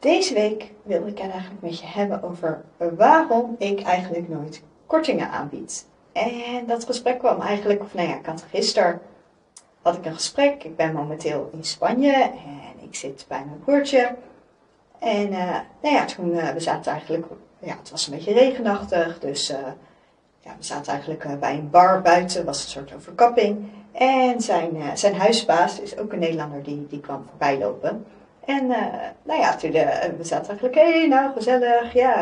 Deze 0.00 0.34
week 0.34 0.72
wil 0.82 1.06
ik 1.06 1.18
het 1.18 1.30
eigenlijk 1.30 1.62
met 1.62 1.78
je 1.78 1.86
hebben 1.86 2.22
over 2.22 2.64
waarom 2.96 3.54
ik 3.58 3.82
eigenlijk 3.82 4.28
nooit 4.28 4.62
kortingen 4.86 5.30
aanbied. 5.30 5.86
En 6.12 6.66
dat 6.66 6.84
gesprek 6.84 7.18
kwam 7.18 7.40
eigenlijk, 7.40 7.80
of 7.82 7.94
nou 7.94 8.08
ja, 8.08 8.14
ik 8.16 8.26
had 8.26 8.44
gisteren 8.50 9.00
had 9.82 9.96
ik 9.96 10.04
een 10.04 10.14
gesprek. 10.14 10.64
Ik 10.64 10.76
ben 10.76 10.92
momenteel 10.92 11.50
in 11.52 11.64
Spanje 11.64 12.12
en 12.22 12.84
ik 12.88 12.94
zit 12.94 13.24
bij 13.28 13.44
mijn 13.44 13.60
broertje. 13.64 14.14
En 14.98 15.32
uh, 15.32 15.58
nou 15.82 15.94
ja, 15.94 16.04
toen 16.04 16.28
uh, 16.28 16.48
we 16.48 16.60
zaten 16.60 16.92
eigenlijk, 16.92 17.26
ja, 17.58 17.76
het 17.78 17.90
was 17.90 18.06
een 18.06 18.14
beetje 18.14 18.32
regenachtig, 18.32 19.18
dus 19.18 19.50
uh, 19.50 19.56
ja, 20.40 20.54
we 20.58 20.64
zaten 20.64 20.92
eigenlijk 20.92 21.40
bij 21.40 21.54
een 21.54 21.70
bar 21.70 22.02
buiten, 22.02 22.44
was 22.44 22.62
een 22.62 22.70
soort 22.70 22.94
overkapping. 22.94 23.70
En 23.92 24.40
zijn, 24.40 24.98
zijn 24.98 25.14
huisbaas 25.14 25.80
is 25.80 25.98
ook 25.98 26.12
een 26.12 26.18
Nederlander, 26.18 26.62
die, 26.62 26.86
die 26.86 27.00
kwam 27.00 27.24
voorbij 27.28 27.58
En 28.44 28.66
nou 29.22 29.40
ja, 29.40 29.56
toen 29.56 29.70
we 29.70 30.14
zaten 30.20 30.48
eigenlijk, 30.48 30.74
hé, 30.74 31.06
nou 31.06 31.32
gezellig, 31.32 31.92
ja, 31.92 32.14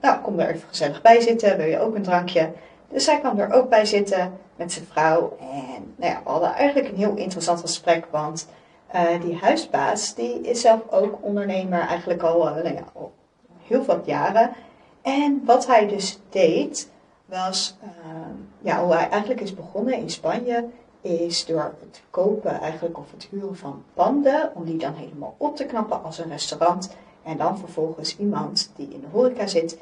nou 0.00 0.20
kom 0.20 0.38
er 0.38 0.48
even 0.48 0.68
gezellig 0.68 1.02
bij 1.02 1.20
zitten, 1.20 1.56
wil 1.56 1.66
je 1.66 1.80
ook 1.80 1.94
een 1.94 2.02
drankje? 2.02 2.50
Dus 2.88 3.04
zij 3.04 3.18
kwam 3.18 3.38
er 3.38 3.52
ook 3.52 3.68
bij 3.68 3.84
zitten 3.84 4.38
met 4.56 4.72
zijn 4.72 4.84
vrouw. 4.84 5.36
En 5.40 5.94
nou 5.96 6.12
ja, 6.12 6.20
we 6.24 6.30
hadden 6.30 6.52
eigenlijk 6.52 6.88
een 6.88 6.96
heel 6.96 7.14
interessant 7.14 7.60
gesprek, 7.60 8.06
want 8.10 8.48
die 9.20 9.36
huisbaas 9.36 10.14
die 10.14 10.40
is 10.40 10.60
zelf 10.60 10.80
ook 10.90 11.18
ondernemer 11.20 11.80
eigenlijk 11.80 12.22
al, 12.22 12.44
nou 12.44 12.74
ja, 12.74 12.84
heel 13.62 13.84
wat 13.84 14.06
jaren. 14.06 14.50
En 15.02 15.42
wat 15.44 15.66
hij 15.66 15.86
dus 15.86 16.18
deed, 16.30 16.90
was, 17.24 17.78
ja, 18.60 18.82
hoe 18.82 18.94
hij 18.94 19.08
eigenlijk 19.08 19.40
is 19.40 19.54
begonnen 19.54 19.94
in 19.94 20.10
Spanje, 20.10 20.64
is 21.06 21.46
door 21.46 21.74
het 21.80 22.02
kopen 22.10 22.60
eigenlijk 22.60 22.98
of 22.98 23.10
het 23.10 23.28
huren 23.30 23.56
van 23.56 23.82
panden, 23.94 24.50
om 24.54 24.64
die 24.64 24.76
dan 24.76 24.94
helemaal 24.94 25.34
op 25.36 25.56
te 25.56 25.64
knappen 25.64 26.02
als 26.02 26.18
een 26.18 26.30
restaurant. 26.30 26.96
En 27.22 27.36
dan 27.36 27.58
vervolgens 27.58 28.16
iemand 28.18 28.72
die 28.76 28.88
in 28.88 29.00
de 29.00 29.06
horeca 29.12 29.46
zit, 29.46 29.78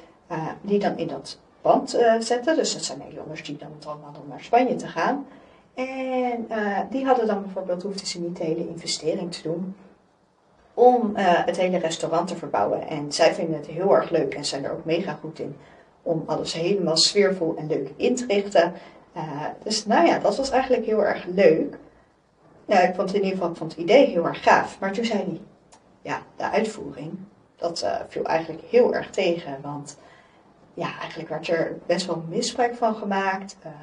die 0.61 0.79
dan 0.79 0.99
in 0.99 1.07
dat 1.07 1.39
pand 1.61 1.95
uh, 1.95 2.15
zetten. 2.21 2.57
Dus 2.57 2.73
dat 2.73 2.85
zijn 2.85 2.99
Nederlanders 2.99 3.43
die 3.43 3.57
dan 3.57 3.69
het 3.77 3.87
allemaal 3.87 4.15
om 4.23 4.29
naar 4.29 4.41
Spanje 4.41 4.77
te 4.77 4.87
gaan. 4.87 5.27
En 5.75 6.47
uh, 6.51 6.79
die 6.91 7.05
hadden 7.05 7.27
dan 7.27 7.43
bijvoorbeeld, 7.43 7.83
hoefden 7.83 8.07
ze 8.07 8.21
niet 8.21 8.37
de 8.37 8.45
hele 8.45 8.69
investering 8.69 9.33
te 9.33 9.43
doen 9.43 9.77
om 10.75 11.11
het 11.17 11.57
hele 11.57 11.79
restaurant 11.79 12.29
te 12.29 12.37
verbouwen. 12.37 12.89
En 12.89 13.13
zij 13.13 13.35
vinden 13.35 13.57
het 13.57 13.67
heel 13.67 13.95
erg 13.95 14.11
leuk 14.11 14.35
en 14.35 14.45
zijn 14.45 14.65
er 14.65 14.73
ook 14.73 14.85
mega 14.85 15.19
goed 15.21 15.39
in 15.39 15.57
om 16.03 16.23
alles 16.27 16.53
helemaal 16.53 16.97
sfeervol 16.97 17.55
en 17.57 17.67
leuk 17.67 17.91
in 17.97 18.17
te 18.17 18.27
richten. 18.27 18.73
Dus 19.63 19.87
nou 19.87 20.07
ja, 20.07 20.19
dat 20.19 20.37
was 20.37 20.51
eigenlijk 20.51 20.87
heel 20.87 21.05
erg 21.05 21.25
leuk. 21.25 21.79
Nou, 22.67 22.83
ik 22.89 22.95
vond 22.95 23.09
in 23.09 23.23
ieder 23.23 23.39
geval 23.39 23.55
vond 23.55 23.73
het 23.73 23.81
idee 23.81 24.07
heel 24.07 24.27
erg 24.27 24.43
gaaf. 24.43 24.81
Maar 24.81 24.93
toen 24.93 25.05
zei 25.05 25.19
hij, 25.19 25.41
ja, 26.03 26.23
de 26.37 26.51
uitvoering, 26.51 27.19
dat 27.57 27.87
viel 28.09 28.25
eigenlijk 28.25 28.63
heel 28.69 28.95
erg 28.95 29.11
tegen. 29.11 29.59
Want 29.63 29.97
ja, 30.75 30.99
eigenlijk 30.99 31.29
werd 31.29 31.49
er 31.49 31.79
best 31.87 32.07
wel 32.07 32.25
misbruik 32.29 32.75
van 32.75 32.95
gemaakt. 32.95 33.57
Ehm, 33.63 33.75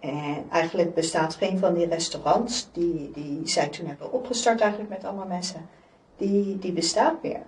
en 0.00 0.50
eigenlijk 0.50 0.94
bestaat 0.94 1.34
geen 1.34 1.58
van 1.58 1.74
die 1.74 1.88
restaurants 1.88 2.68
die, 2.72 3.10
die 3.10 3.48
zij 3.48 3.68
toen 3.68 3.86
hebben 3.86 4.12
opgestart 4.12 4.60
eigenlijk 4.60 4.90
met 4.90 5.04
allemaal 5.04 5.26
mensen, 5.26 5.68
die, 6.16 6.58
die 6.58 6.72
bestaat 6.72 7.22
meer. 7.22 7.42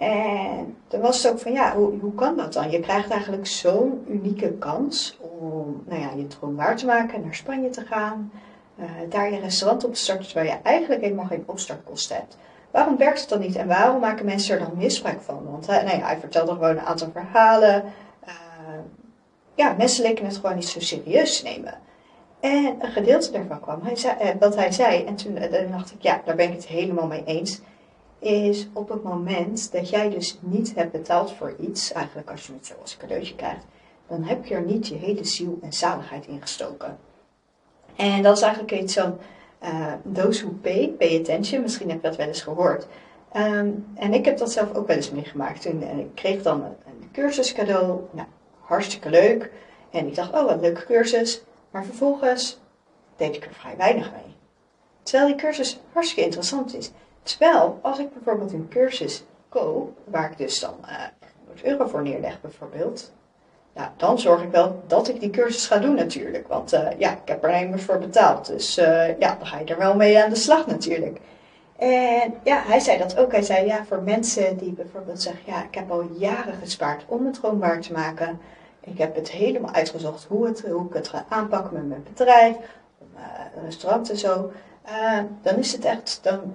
En 0.00 0.76
dan 0.88 1.00
was 1.00 1.22
het 1.22 1.32
ook 1.32 1.38
van, 1.38 1.52
ja, 1.52 1.74
hoe, 1.76 1.98
hoe 2.00 2.14
kan 2.14 2.36
dat 2.36 2.52
dan? 2.52 2.70
Je 2.70 2.80
krijgt 2.80 3.10
eigenlijk 3.10 3.46
zo'n 3.46 4.04
unieke 4.08 4.52
kans 4.52 5.18
om 5.20 5.82
nou 5.86 6.00
ja, 6.00 6.10
je 6.16 6.26
droom 6.26 6.56
waar 6.56 6.76
te 6.76 6.86
maken, 6.86 7.20
naar 7.20 7.34
Spanje 7.34 7.70
te 7.70 7.80
gaan, 7.80 8.32
uh, 8.76 8.84
daar 9.08 9.32
je 9.32 9.38
restaurant 9.38 9.84
op 9.84 9.94
te 9.94 10.00
starten, 10.00 10.24
terwijl 10.24 10.50
je 10.50 10.58
eigenlijk 10.62 11.02
helemaal 11.02 11.24
geen 11.24 11.42
opstartkosten 11.46 12.16
hebt. 12.16 12.36
Waarom 12.70 12.96
werkt 12.96 13.20
het 13.20 13.28
dan 13.28 13.40
niet 13.40 13.56
en 13.56 13.66
waarom 13.66 14.00
maken 14.00 14.24
mensen 14.24 14.54
er 14.54 14.64
dan 14.64 14.76
misbruik 14.76 15.20
van? 15.20 15.50
Want 15.50 15.66
hij, 15.66 15.82
nou 15.82 15.98
ja, 15.98 16.18
vertelde 16.18 16.52
gewoon 16.52 16.70
een 16.70 16.80
aantal 16.80 17.10
verhalen. 17.12 17.84
Uh, 18.24 18.34
ja, 19.54 19.74
mensen 19.78 20.02
leken 20.02 20.24
het 20.24 20.36
gewoon 20.36 20.54
niet 20.54 20.68
zo 20.68 20.80
serieus 20.80 21.40
te 21.40 21.44
nemen. 21.44 21.74
En 22.40 22.76
een 22.78 22.92
gedeelte 22.92 23.30
daarvan 23.30 23.60
kwam, 23.60 23.82
hij 23.82 23.96
zei, 23.96 24.18
eh, 24.18 24.28
wat 24.38 24.56
hij 24.56 24.72
zei, 24.72 25.04
en 25.04 25.16
toen 25.16 25.38
dacht 25.70 25.92
ik, 25.92 26.02
ja, 26.02 26.20
daar 26.24 26.36
ben 26.36 26.48
ik 26.48 26.54
het 26.54 26.66
helemaal 26.66 27.06
mee 27.06 27.24
eens, 27.24 27.60
is 28.20 28.68
op 28.72 28.88
het 28.88 29.02
moment 29.02 29.72
dat 29.72 29.88
jij 29.88 30.10
dus 30.10 30.38
niet 30.40 30.74
hebt 30.74 30.92
betaald 30.92 31.32
voor 31.32 31.54
iets, 31.58 31.92
eigenlijk 31.92 32.30
als 32.30 32.46
je 32.46 32.52
het 32.52 32.66
zo 32.66 32.74
als 32.80 32.96
cadeautje 32.96 33.34
krijgt, 33.34 33.64
dan 34.08 34.22
heb 34.22 34.44
je 34.44 34.54
er 34.54 34.62
niet 34.62 34.88
je 34.88 34.94
hele 34.94 35.24
ziel 35.24 35.58
en 35.62 35.72
zaligheid 35.72 36.26
in 36.26 36.40
gestoken. 36.40 36.98
En 37.96 38.22
dat 38.22 38.36
is 38.36 38.42
eigenlijk 38.42 38.72
iets 38.72 38.94
van, 38.94 39.18
uh, 39.62 39.92
those 40.12 40.44
who 40.44 40.52
pay, 40.60 40.88
pay 40.88 41.18
attention. 41.18 41.62
Misschien 41.62 41.90
heb 41.90 42.02
je 42.02 42.08
dat 42.08 42.16
wel 42.16 42.26
eens 42.26 42.42
gehoord. 42.42 42.86
Um, 43.36 43.86
en 43.94 44.14
ik 44.14 44.24
heb 44.24 44.38
dat 44.38 44.52
zelf 44.52 44.74
ook 44.74 44.86
wel 44.86 44.96
eens 44.96 45.10
meegemaakt. 45.10 45.66
En, 45.66 45.82
en 45.82 45.98
ik 45.98 46.14
kreeg 46.14 46.42
dan 46.42 46.62
een, 46.62 46.76
een 46.86 47.08
cursus 47.12 47.52
cadeau. 47.52 48.00
Nou, 48.10 48.28
hartstikke 48.60 49.10
leuk. 49.10 49.50
En 49.90 50.06
ik 50.06 50.14
dacht, 50.14 50.32
oh, 50.32 50.42
wat 50.42 50.50
een 50.50 50.60
leuke 50.60 50.84
cursus. 50.84 51.42
Maar 51.70 51.84
vervolgens 51.84 52.58
deed 53.16 53.36
ik 53.36 53.44
er 53.44 53.52
vrij 53.52 53.76
weinig 53.76 54.12
mee. 54.12 54.34
Terwijl 55.02 55.26
die 55.26 55.44
cursus 55.44 55.80
hartstikke 55.92 56.24
interessant 56.24 56.76
is. 56.76 56.90
Terwijl, 57.22 57.78
als 57.82 57.98
ik 57.98 58.12
bijvoorbeeld 58.12 58.52
een 58.52 58.68
cursus 58.68 59.24
koop, 59.48 59.98
waar 60.04 60.30
ik 60.30 60.38
dus 60.38 60.60
dan 60.60 60.74
uh, 60.82 60.96
100 61.46 61.64
euro 61.64 61.86
voor 61.86 62.02
neerleg 62.02 62.40
bijvoorbeeld, 62.40 63.12
ja, 63.72 63.92
dan 63.96 64.18
zorg 64.18 64.42
ik 64.42 64.50
wel 64.50 64.82
dat 64.86 65.08
ik 65.08 65.20
die 65.20 65.30
cursus 65.30 65.66
ga 65.66 65.78
doen 65.78 65.94
natuurlijk. 65.94 66.48
Want 66.48 66.72
uh, 66.74 66.88
ja, 66.98 67.12
ik 67.12 67.28
heb 67.28 67.44
er 67.44 67.50
immers 67.50 67.82
voor 67.82 67.98
betaald. 67.98 68.46
Dus 68.46 68.78
uh, 68.78 69.18
ja, 69.18 69.34
dan 69.36 69.46
ga 69.46 69.58
je 69.58 69.64
er 69.64 69.78
wel 69.78 69.96
mee 69.96 70.22
aan 70.22 70.30
de 70.30 70.36
slag 70.36 70.66
natuurlijk. 70.66 71.20
En 71.76 72.34
ja, 72.42 72.62
hij 72.62 72.80
zei 72.80 72.98
dat 72.98 73.16
ook. 73.16 73.32
Hij 73.32 73.42
zei 73.42 73.66
ja, 73.66 73.84
voor 73.84 74.02
mensen 74.02 74.56
die 74.56 74.72
bijvoorbeeld 74.72 75.22
zeggen, 75.22 75.42
ja, 75.46 75.64
ik 75.64 75.74
heb 75.74 75.90
al 75.90 76.02
jaren 76.02 76.54
gespaard 76.54 77.04
om 77.06 77.24
het 77.26 77.34
droombaar 77.34 77.80
te 77.80 77.92
maken. 77.92 78.40
Ik 78.80 78.98
heb 78.98 79.14
het 79.14 79.30
helemaal 79.30 79.72
uitgezocht 79.72 80.24
hoe, 80.28 80.46
het, 80.46 80.60
hoe 80.60 80.86
ik 80.86 80.94
het 80.94 81.08
ga 81.08 81.24
aanpakken 81.28 81.72
met 81.72 81.88
mijn 81.88 82.04
bedrijf, 82.08 82.56
uh, 83.14 83.62
restaurant 83.64 84.10
en 84.10 84.16
zo. 84.16 84.52
dan 85.42 85.56
is 85.56 85.72
het 85.72 85.84
echt, 85.84 86.18
dan, 86.22 86.54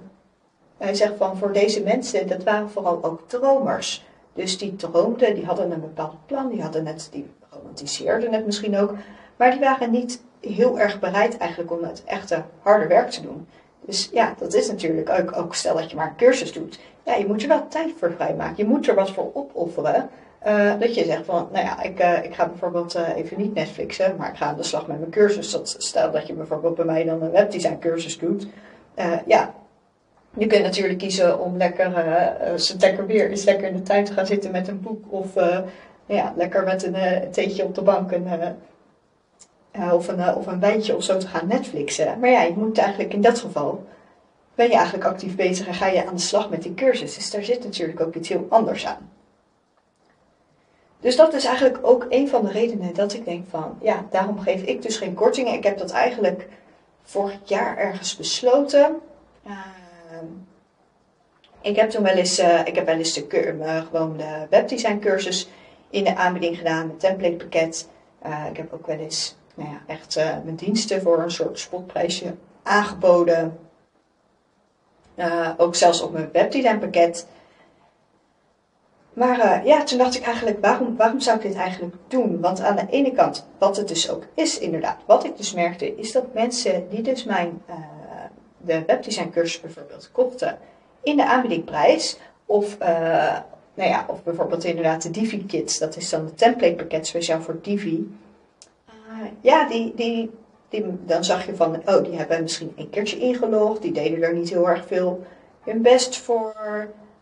hij 0.76 0.94
zegt 0.94 1.16
van 1.16 1.36
voor 1.36 1.52
deze 1.52 1.82
mensen, 1.82 2.28
dat 2.28 2.42
waren 2.42 2.70
vooral 2.70 3.04
ook 3.04 3.20
dromers. 3.26 4.04
Dus 4.32 4.58
die 4.58 4.76
droomden, 4.76 5.34
die 5.34 5.44
hadden 5.44 5.70
een 5.70 5.80
bepaald 5.80 6.26
plan, 6.26 6.48
die, 6.48 6.62
hadden 6.62 6.86
het, 6.86 7.08
die 7.12 7.26
romantiseerden 7.50 8.32
het 8.32 8.46
misschien 8.46 8.76
ook, 8.76 8.94
maar 9.36 9.50
die 9.50 9.60
waren 9.60 9.90
niet 9.90 10.22
heel 10.40 10.78
erg 10.78 11.00
bereid 11.00 11.36
eigenlijk 11.36 11.72
om 11.72 11.84
het 11.84 12.02
echte 12.04 12.42
harde 12.60 12.86
werk 12.86 13.10
te 13.10 13.22
doen. 13.22 13.46
Dus 13.80 14.08
ja, 14.12 14.34
dat 14.38 14.54
is 14.54 14.68
natuurlijk 14.68 15.10
ook, 15.10 15.36
ook 15.36 15.54
stel 15.54 15.74
dat 15.74 15.90
je 15.90 15.96
maar 15.96 16.08
een 16.08 16.16
cursus 16.16 16.52
doet. 16.52 16.78
Ja, 17.02 17.14
je 17.14 17.26
moet 17.26 17.42
er 17.42 17.48
wel 17.48 17.68
tijd 17.68 17.92
voor 17.98 18.12
vrijmaken. 18.12 18.54
Je 18.56 18.64
moet 18.64 18.88
er 18.88 18.94
wat 18.94 19.10
voor 19.10 19.30
opofferen. 19.34 20.08
Uh, 20.46 20.72
dat 20.78 20.94
je 20.94 21.04
zegt 21.04 21.24
van, 21.24 21.48
nou 21.52 21.64
ja, 21.64 21.82
ik, 21.82 22.00
uh, 22.00 22.24
ik 22.24 22.34
ga 22.34 22.46
bijvoorbeeld 22.46 22.94
even 22.94 23.38
niet 23.38 23.54
Netflixen, 23.54 24.16
maar 24.16 24.28
ik 24.28 24.36
ga 24.36 24.46
aan 24.46 24.56
de 24.56 24.62
slag 24.62 24.86
met 24.86 24.98
mijn 24.98 25.10
cursus. 25.10 25.50
Dat, 25.50 25.74
stel 25.78 26.10
dat 26.10 26.26
je 26.26 26.32
bijvoorbeeld 26.32 26.74
bij 26.74 26.84
mij 26.84 27.04
dan 27.04 27.22
een 27.22 27.30
webdesign 27.30 27.78
cursus 27.78 28.18
doet. 28.18 28.46
ja, 29.26 29.54
je 30.38 30.46
kunt 30.46 30.62
natuurlijk 30.62 30.98
kiezen 30.98 31.40
om 31.40 31.56
lekker, 31.56 32.06
uh, 32.06 32.52
als 32.52 32.68
het 32.68 32.80
lekker 32.80 33.06
weer 33.06 33.30
is, 33.30 33.44
lekker 33.44 33.68
in 33.68 33.76
de 33.76 33.82
tuin 33.82 34.04
te 34.04 34.12
gaan 34.12 34.26
zitten 34.26 34.50
met 34.50 34.68
een 34.68 34.80
boek. 34.80 35.04
Of 35.08 35.36
uh, 35.36 35.58
ja, 36.06 36.32
lekker 36.36 36.64
met 36.64 36.82
een 36.82 36.94
uh, 36.94 37.16
theetje 37.30 37.64
op 37.64 37.74
de 37.74 37.82
bank. 37.82 38.12
Of, 39.92 40.08
een, 40.08 40.34
of 40.34 40.46
een 40.46 40.60
wijntje 40.60 40.96
of 40.96 41.02
zo 41.02 41.18
te 41.18 41.26
gaan 41.26 41.46
Netflixen. 41.46 42.18
Maar 42.20 42.30
ja, 42.30 42.42
je 42.42 42.54
moet 42.56 42.78
eigenlijk 42.78 43.12
in 43.12 43.20
dat 43.20 43.38
geval, 43.38 43.84
ben 44.54 44.68
je 44.68 44.74
eigenlijk 44.74 45.04
actief 45.04 45.36
bezig 45.36 45.66
en 45.66 45.74
ga 45.74 45.86
je 45.86 46.06
aan 46.06 46.14
de 46.14 46.20
slag 46.20 46.50
met 46.50 46.62
die 46.62 46.74
cursus. 46.74 47.14
Dus 47.14 47.30
daar 47.30 47.42
zit 47.42 47.64
natuurlijk 47.64 48.00
ook 48.00 48.14
iets 48.14 48.28
heel 48.28 48.46
anders 48.48 48.86
aan. 48.86 49.10
Dus 51.00 51.16
dat 51.16 51.34
is 51.34 51.44
eigenlijk 51.44 51.78
ook 51.82 52.06
een 52.08 52.28
van 52.28 52.44
de 52.44 52.50
redenen 52.50 52.94
dat 52.94 53.12
ik 53.12 53.24
denk 53.24 53.44
van, 53.50 53.78
ja, 53.80 54.04
daarom 54.10 54.38
geef 54.38 54.62
ik 54.62 54.82
dus 54.82 54.96
geen 54.96 55.14
kortingen. 55.14 55.52
Ik 55.52 55.64
heb 55.64 55.78
dat 55.78 55.90
eigenlijk 55.90 56.48
vorig 57.02 57.38
jaar 57.44 57.76
ergens 57.76 58.16
besloten. 58.16 58.96
Ehm, 60.10 60.26
ik 61.60 61.76
heb 61.76 61.90
toen 61.90 62.02
wel 62.02 62.14
eens, 62.14 62.38
uh, 62.38 62.66
ik 62.66 62.74
heb 62.74 62.86
wel 62.86 62.96
eens 62.96 63.12
de, 63.12 63.54
uh, 63.58 63.86
gewoon 63.86 64.16
de 64.16 64.46
webdesign 64.50 64.98
cursus 64.98 65.48
in 65.90 66.04
de 66.04 66.16
aanbieding 66.16 66.56
gedaan, 66.56 66.86
met 66.86 67.00
templatepakket. 67.00 67.88
Uh, 68.26 68.46
ik 68.50 68.56
heb 68.56 68.72
ook 68.72 68.86
wel 68.86 68.98
eens 68.98 69.36
nou 69.54 69.70
ja, 69.70 69.80
echt 69.86 70.16
mijn 70.16 70.56
diensten 70.56 71.02
voor 71.02 71.18
een 71.18 71.30
soort 71.30 71.58
spotprijsje 71.58 72.34
aangeboden. 72.62 73.58
ook 75.56 75.74
zelfs 75.74 76.02
op 76.02 76.12
mijn 76.12 76.28
webdesign 76.32 76.78
pakket. 76.78 77.26
Maar 79.16 79.40
eh, 79.40 79.64
ja, 79.64 79.84
toen 79.84 79.98
dacht 79.98 80.14
ik 80.14 80.22
eigenlijk, 80.22 80.60
waarom, 80.60 80.96
waarom 80.96 81.20
zou 81.20 81.36
ik 81.36 81.42
dit 81.42 81.54
eigenlijk 81.54 81.94
doen? 82.08 82.40
Want 82.40 82.60
aan 82.60 82.76
de 82.76 82.86
ene 82.90 83.12
kant, 83.12 83.46
wat 83.58 83.76
het 83.76 83.88
dus 83.88 84.10
ook 84.10 84.24
is 84.34 84.58
inderdaad, 84.58 84.96
wat 85.06 85.24
ik 85.24 85.36
dus 85.36 85.54
merkte, 85.54 85.96
is 85.96 86.12
dat 86.12 86.34
mensen 86.34 86.88
die 86.88 87.02
dus 87.02 87.24
mijn, 87.24 87.62
de 88.66 88.82
webdesign 88.86 89.30
cursus 89.30 89.60
bijvoorbeeld 89.60 90.10
kochten 90.12 90.58
in 91.02 91.16
de 91.16 91.24
aanbiedingprijs, 91.24 92.18
of, 92.46 92.76
uh, 92.82 92.88
nou 93.74 93.90
ja, 93.90 94.04
of 94.08 94.22
bijvoorbeeld 94.22 94.64
inderdaad 94.64 95.02
de 95.02 95.10
Divi 95.10 95.46
Kits, 95.46 95.78
dat 95.78 95.96
is 95.96 96.10
dan 96.10 96.24
het 96.24 96.38
template 96.38 96.74
pakket 96.74 97.06
speciaal 97.06 97.40
voor 97.40 97.58
Divi. 97.62 98.16
ja, 99.40 99.68
die, 99.68 99.92
die, 99.94 100.30
die, 100.68 100.84
dan 101.04 101.24
zag 101.24 101.46
je 101.46 101.56
van, 101.56 101.82
oh, 101.86 102.04
die 102.04 102.16
hebben 102.16 102.42
misschien 102.42 102.72
een 102.76 102.90
keertje 102.90 103.18
ingelogd, 103.18 103.82
die 103.82 103.92
deden 103.92 104.22
er 104.22 104.34
niet 104.34 104.50
heel 104.50 104.68
erg 104.68 104.86
veel 104.86 105.24
hun 105.60 105.82
best 105.82 106.16
voor. 106.16 106.54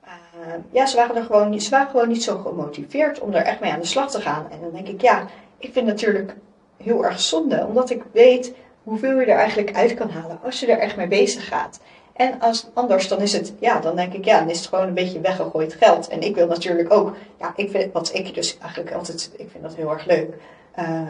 Uh, 0.05 0.55
ja, 0.70 0.87
ze 0.87 0.97
waren, 0.97 1.17
er 1.17 1.25
gewoon, 1.25 1.61
ze 1.61 1.70
waren 1.70 1.90
gewoon 1.90 2.08
niet 2.08 2.23
zo 2.23 2.38
gemotiveerd 2.38 3.20
om 3.20 3.32
er 3.32 3.43
echt 3.43 3.61
mee 3.61 3.73
aan 3.73 3.81
de 3.81 3.87
slag 3.87 4.11
te 4.11 4.20
gaan. 4.20 4.47
En 4.50 4.61
dan 4.61 4.73
denk 4.73 4.88
ik, 4.88 5.00
ja, 5.00 5.26
ik 5.58 5.73
vind 5.73 5.87
het 5.87 5.94
natuurlijk 5.94 6.35
heel 6.76 7.05
erg 7.05 7.20
zonde, 7.20 7.67
omdat 7.67 7.90
ik 7.90 8.02
weet 8.12 8.52
hoeveel 8.85 9.21
je 9.21 9.27
er 9.27 9.39
eigenlijk 9.39 9.77
uit 9.77 9.95
kan 9.95 10.11
halen 10.11 10.39
als 10.43 10.61
je 10.61 10.67
er 10.67 10.79
echt 10.79 10.97
mee 10.97 11.09
bezig 11.09 11.49
gaat. 11.49 11.81
En 12.13 12.41
als 12.41 12.67
anders, 12.73 13.09
dan 13.09 13.21
is 13.21 13.33
het, 13.33 13.53
ja, 13.59 13.81
dan 13.81 13.97
denk 13.97 14.13
ik, 14.13 14.25
ja, 14.25 14.39
dan 14.39 14.51
is 14.51 14.59
het 14.59 14.67
gewoon 14.67 14.87
een 14.87 14.95
beetje 14.95 15.21
weggegooid 15.21 15.75
geld. 15.75 16.09
En 16.09 16.21
ik 16.21 16.35
wil 16.35 16.47
natuurlijk 16.47 16.93
ook, 16.93 17.17
ja, 17.39 17.53
ik 17.57 17.71
vind, 17.71 17.93
wat 17.93 18.15
ik 18.15 18.35
dus 18.35 18.59
eigenlijk 18.59 18.95
altijd, 18.95 19.31
ik 19.37 19.49
vind 19.51 19.63
dat 19.63 19.75
heel 19.75 19.91
erg 19.91 20.05
leuk. 20.05 20.35
Uh, 20.79 21.01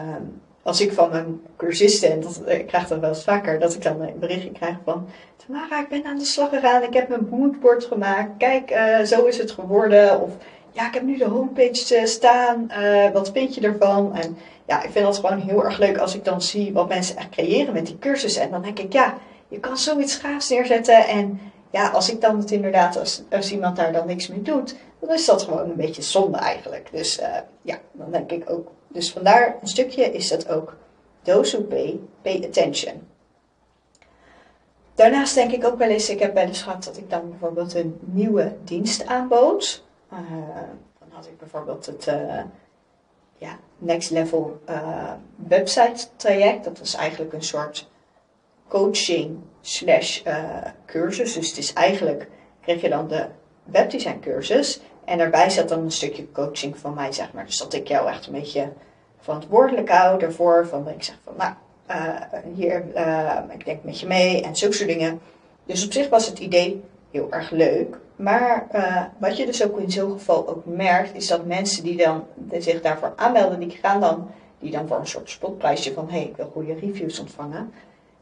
als 0.63 0.81
ik 0.81 0.93
van 0.93 1.09
mijn 1.09 1.41
cursisten, 1.57 2.11
en 2.11 2.19
dat, 2.19 2.41
ik 2.45 2.67
krijg 2.67 2.87
dat 2.87 2.99
wel 2.99 3.09
eens 3.09 3.23
vaker, 3.23 3.59
dat 3.59 3.73
ik 3.73 3.81
dan 3.81 4.01
een 4.01 4.19
berichtje 4.19 4.51
krijg 4.51 4.75
van 4.83 5.07
Tamara, 5.45 5.81
ik 5.81 5.89
ben 5.89 6.05
aan 6.05 6.17
de 6.17 6.25
slag 6.25 6.49
gegaan, 6.49 6.83
ik 6.83 6.93
heb 6.93 7.07
mijn 7.07 7.27
moodboard 7.29 7.85
gemaakt, 7.85 8.29
kijk, 8.37 8.71
uh, 8.71 8.99
zo 8.99 9.25
is 9.25 9.37
het 9.37 9.51
geworden. 9.51 10.21
Of 10.21 10.29
ja, 10.71 10.87
ik 10.87 10.93
heb 10.93 11.03
nu 11.03 11.17
de 11.17 11.25
homepage 11.25 11.95
uh, 11.95 12.05
staan, 12.05 12.71
uh, 12.79 13.11
wat 13.11 13.31
vind 13.31 13.55
je 13.55 13.61
ervan? 13.61 14.15
En 14.15 14.37
ja, 14.65 14.83
ik 14.83 14.89
vind 14.89 15.05
dat 15.05 15.17
gewoon 15.17 15.39
heel 15.39 15.65
erg 15.65 15.77
leuk 15.77 15.97
als 15.97 16.15
ik 16.15 16.25
dan 16.25 16.41
zie 16.41 16.73
wat 16.73 16.87
mensen 16.87 17.17
echt 17.17 17.29
creëren 17.29 17.73
met 17.73 17.85
die 17.85 17.99
cursussen. 17.99 18.41
En 18.41 18.51
dan 18.51 18.61
denk 18.61 18.79
ik, 18.79 18.93
ja, 18.93 19.17
je 19.47 19.59
kan 19.59 19.77
zoiets 19.77 20.15
gaafs 20.15 20.49
neerzetten. 20.49 21.07
En 21.07 21.39
ja, 21.71 21.89
als 21.89 22.11
ik 22.11 22.21
dan 22.21 22.37
het 22.37 22.51
inderdaad, 22.51 22.97
als, 22.97 23.21
als 23.31 23.51
iemand 23.51 23.75
daar 23.75 23.91
dan 23.91 24.07
niks 24.07 24.27
mee 24.27 24.41
doet, 24.41 24.75
dan 24.99 25.13
is 25.13 25.25
dat 25.25 25.41
gewoon 25.41 25.69
een 25.69 25.75
beetje 25.75 26.01
zonde 26.01 26.37
eigenlijk. 26.37 26.87
Dus 26.91 27.19
ja, 27.61 27.77
dan 27.91 28.11
denk 28.11 28.31
ik 28.31 28.49
ook 28.49 28.71
dus 28.95 29.11
vandaar 29.11 29.57
een 29.61 29.67
stukje 29.67 30.03
is 30.03 30.27
dat 30.27 30.49
ook 30.49 30.75
those 31.21 31.57
who 31.57 31.65
pay, 31.65 31.99
pay 32.21 32.43
attention. 32.45 33.07
Daarnaast 34.95 35.35
denk 35.35 35.51
ik 35.51 35.65
ook 35.65 35.77
wel 35.77 35.89
eens, 35.89 36.09
ik 36.09 36.19
heb 36.19 36.33
wel 36.33 36.45
eens 36.45 36.61
gehad 36.61 36.83
dat 36.83 36.97
ik 36.97 37.09
dan 37.09 37.29
bijvoorbeeld 37.29 37.73
een 37.73 37.99
nieuwe 37.99 38.55
dienst 38.63 39.05
aanbood. 39.05 39.83
Uh, 40.13 40.19
dan 40.99 41.07
had 41.09 41.25
ik 41.25 41.37
bijvoorbeeld 41.37 41.85
het 41.85 42.07
uh, 42.07 42.41
ja, 43.37 43.59
Next 43.77 44.09
Level 44.09 44.61
uh, 44.69 45.11
website 45.35 46.07
traject. 46.15 46.63
Dat 46.63 46.79
was 46.79 46.95
eigenlijk 46.95 47.33
een 47.33 47.43
soort 47.43 47.89
coaching 48.67 49.37
slash 49.61 50.23
cursus. 50.85 51.33
Dus 51.33 51.49
het 51.49 51.57
is 51.57 51.73
eigenlijk, 51.73 52.29
kreeg 52.61 52.81
je 52.81 52.89
dan 52.89 53.07
de 53.07 53.25
webdesign 53.63 54.19
cursus. 54.19 54.81
En 55.05 55.17
daarbij 55.17 55.49
zat 55.49 55.69
dan 55.69 55.79
een 55.79 55.91
stukje 55.91 56.31
coaching 56.31 56.77
van 56.77 56.93
mij, 56.93 57.11
zeg 57.11 57.33
maar. 57.33 57.45
Dus 57.45 57.57
dat 57.57 57.73
ik 57.73 57.87
jou 57.87 58.09
echt 58.09 58.25
een 58.27 58.33
beetje 58.33 58.71
verantwoordelijk 59.19 59.89
hou 59.89 60.19
daarvoor. 60.19 60.67
Van 60.67 60.89
ik 60.89 61.03
zeg 61.03 61.15
van, 61.23 61.33
nou, 61.37 61.53
uh, 61.89 62.39
hier, 62.55 62.85
ik 63.49 63.65
denk 63.65 63.83
met 63.83 63.99
je 63.99 64.07
mee 64.07 64.41
en 64.41 64.55
zulke 64.55 64.75
soort 64.75 64.89
dingen. 64.89 65.19
Dus 65.65 65.85
op 65.85 65.91
zich 65.91 66.09
was 66.09 66.27
het 66.27 66.39
idee 66.39 66.83
heel 67.15 67.31
erg 67.31 67.51
leuk. 67.51 67.97
Maar 68.15 68.67
uh, 68.73 69.03
wat 69.17 69.37
je 69.37 69.45
dus 69.45 69.63
ook 69.63 69.79
in 69.79 69.91
zo'n 69.91 70.11
geval 70.11 70.47
ook 70.47 70.65
merkt, 70.65 71.15
is 71.15 71.27
dat 71.27 71.45
mensen 71.45 71.83
die 71.83 71.97
dan 71.97 72.23
zich 72.59 72.81
daarvoor 72.81 73.13
aanmelden, 73.15 73.59
die 73.59 73.69
gaan 73.69 74.01
dan, 74.01 74.27
die 74.59 74.71
dan 74.71 74.87
voor 74.87 74.99
een 74.99 75.07
soort 75.07 75.29
spotprijsje 75.29 75.93
van, 75.93 76.09
hé, 76.09 76.17
hey, 76.17 76.27
ik 76.27 76.35
wil 76.35 76.49
goede 76.53 76.73
reviews 76.73 77.19
ontvangen. 77.19 77.71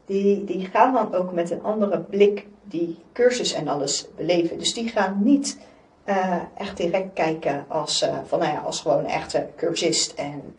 Die, 0.06 0.44
die 0.44 0.66
gaan 0.66 0.92
dan 0.92 1.14
ook 1.14 1.32
met 1.32 1.50
een 1.50 1.62
andere 1.62 2.00
blik 2.00 2.46
die 2.62 2.98
cursus 3.12 3.52
en 3.52 3.68
alles 3.68 4.08
beleven. 4.16 4.58
Dus 4.58 4.74
die 4.74 4.88
gaan 4.88 5.20
niet 5.22 5.58
uh, 6.06 6.36
echt 6.56 6.76
direct 6.76 7.12
kijken 7.14 7.64
als, 7.68 8.02
uh, 8.02 8.08
van, 8.26 8.38
nou 8.38 8.52
ja, 8.52 8.58
als 8.58 8.80
gewoon 8.80 9.06
echte 9.06 9.46
cursist 9.56 10.12
en 10.12 10.56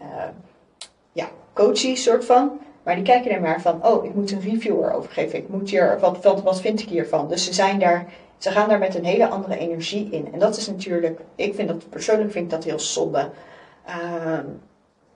ja, 1.12 1.28
coachie 1.54 1.96
soort 1.96 2.26
van. 2.26 2.60
Maar 2.86 2.96
die 2.96 3.04
kijken 3.04 3.32
er 3.32 3.42
maar 3.42 3.62
van, 3.62 3.86
oh, 3.86 4.06
ik 4.06 4.14
moet 4.14 4.32
een 4.32 4.42
reviewer 4.42 4.94
overgeven. 4.94 5.40
Ik 5.40 5.50
moet 5.50 5.70
hier, 5.70 6.00
wat, 6.00 6.24
wat, 6.24 6.42
wat 6.42 6.62
vind 6.62 6.80
ik 6.80 6.90
hiervan? 6.90 7.28
Dus 7.30 7.46
ze 7.46 7.54
zijn 7.54 7.80
daar, 7.80 8.06
ze 8.38 8.52
gaan 8.52 8.70
daar 8.70 8.80
met 8.80 8.96
een 8.96 9.06
hele 9.06 9.28
andere 9.28 9.58
energie 9.58 10.10
in. 10.12 10.34
En 10.34 10.40
dat 10.40 10.58
is 10.58 10.68
natuurlijk, 10.68 11.20
ik 11.36 11.56
vind 11.56 11.68
dat, 11.68 11.90
persoonlijk 11.90 12.32
vind 12.32 12.46
ik 12.46 12.52
dat 12.52 12.64
heel 12.64 12.80
zonde. 12.80 13.30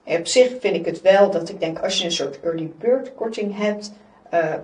op 0.04 0.26
zich 0.26 0.48
vind 0.60 0.76
ik 0.76 0.84
het 0.84 1.00
wel 1.00 1.30
dat 1.30 1.48
ik 1.48 1.60
denk, 1.60 1.78
als 1.78 1.98
je 1.98 2.04
een 2.04 2.12
soort 2.12 2.40
early 2.40 2.72
bird 2.78 3.14
korting 3.14 3.56
hebt, 3.56 3.92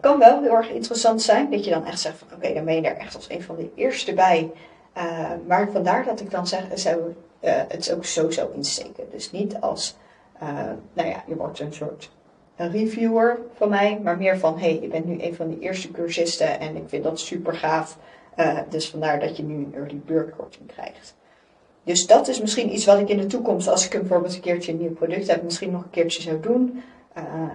kan 0.00 0.18
wel 0.18 0.42
heel 0.42 0.56
erg 0.56 0.70
interessant 0.70 1.22
zijn. 1.22 1.50
Dat 1.50 1.64
je 1.64 1.70
dan 1.70 1.84
echt 1.84 2.00
zegt 2.00 2.18
van, 2.18 2.28
oké, 2.36 2.54
dan 2.54 2.64
ben 2.64 2.74
je 2.74 2.82
er 2.82 2.96
echt 2.96 3.14
als 3.14 3.30
een 3.30 3.42
van 3.42 3.56
de 3.56 3.70
eerste 3.74 4.14
bij. 4.14 4.50
Uh, 4.96 5.30
maar 5.46 5.70
vandaar 5.70 6.04
dat 6.04 6.20
ik 6.20 6.30
dan 6.30 6.46
zeg, 6.46 6.64
zou 6.74 7.14
uh, 7.40 7.52
het 7.68 7.92
ook 7.92 8.04
zo 8.04 8.30
zou 8.30 8.54
insteken. 8.54 9.04
Dus 9.10 9.30
niet 9.30 9.60
als, 9.60 9.96
uh, 10.42 10.48
nou 10.92 11.08
ja, 11.08 11.22
je 11.26 11.36
wordt 11.36 11.60
een 11.60 11.72
soort 11.72 12.10
een 12.56 12.70
reviewer 12.70 13.38
van 13.54 13.68
mij, 13.68 14.00
maar 14.02 14.16
meer 14.16 14.38
van, 14.38 14.58
hey, 14.58 14.80
je 14.80 14.88
bent 14.88 15.06
nu 15.06 15.22
een 15.22 15.34
van 15.34 15.48
de 15.48 15.58
eerste 15.58 15.90
cursisten 15.90 16.60
en 16.60 16.76
ik 16.76 16.82
vind 16.86 17.04
dat 17.04 17.20
super 17.20 17.54
gaaf. 17.54 17.98
dus 18.68 18.88
vandaar 18.88 19.20
dat 19.20 19.36
je 19.36 19.42
nu 19.42 19.54
een 19.54 19.74
early 19.74 20.00
bird 20.06 20.36
korting 20.36 20.66
krijgt. 20.66 21.14
Dus 21.84 22.06
dat 22.06 22.28
is 22.28 22.40
misschien 22.40 22.72
iets 22.72 22.84
wat 22.84 22.98
ik 22.98 23.08
in 23.08 23.18
de 23.18 23.26
toekomst, 23.26 23.68
als 23.68 23.84
ik 23.84 23.90
bijvoorbeeld 23.90 24.34
een 24.34 24.40
keertje 24.40 24.72
een 24.72 24.78
nieuw 24.78 24.92
product 24.92 25.26
heb, 25.26 25.42
misschien 25.42 25.70
nog 25.70 25.82
een 25.82 25.90
keertje 25.90 26.22
zou 26.22 26.40
doen. 26.40 26.82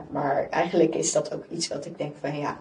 maar 0.10 0.48
eigenlijk 0.50 0.96
is 0.96 1.12
dat 1.12 1.34
ook 1.34 1.44
iets 1.50 1.68
wat 1.68 1.86
ik 1.86 1.98
denk 1.98 2.16
van, 2.20 2.38
ja, 2.38 2.58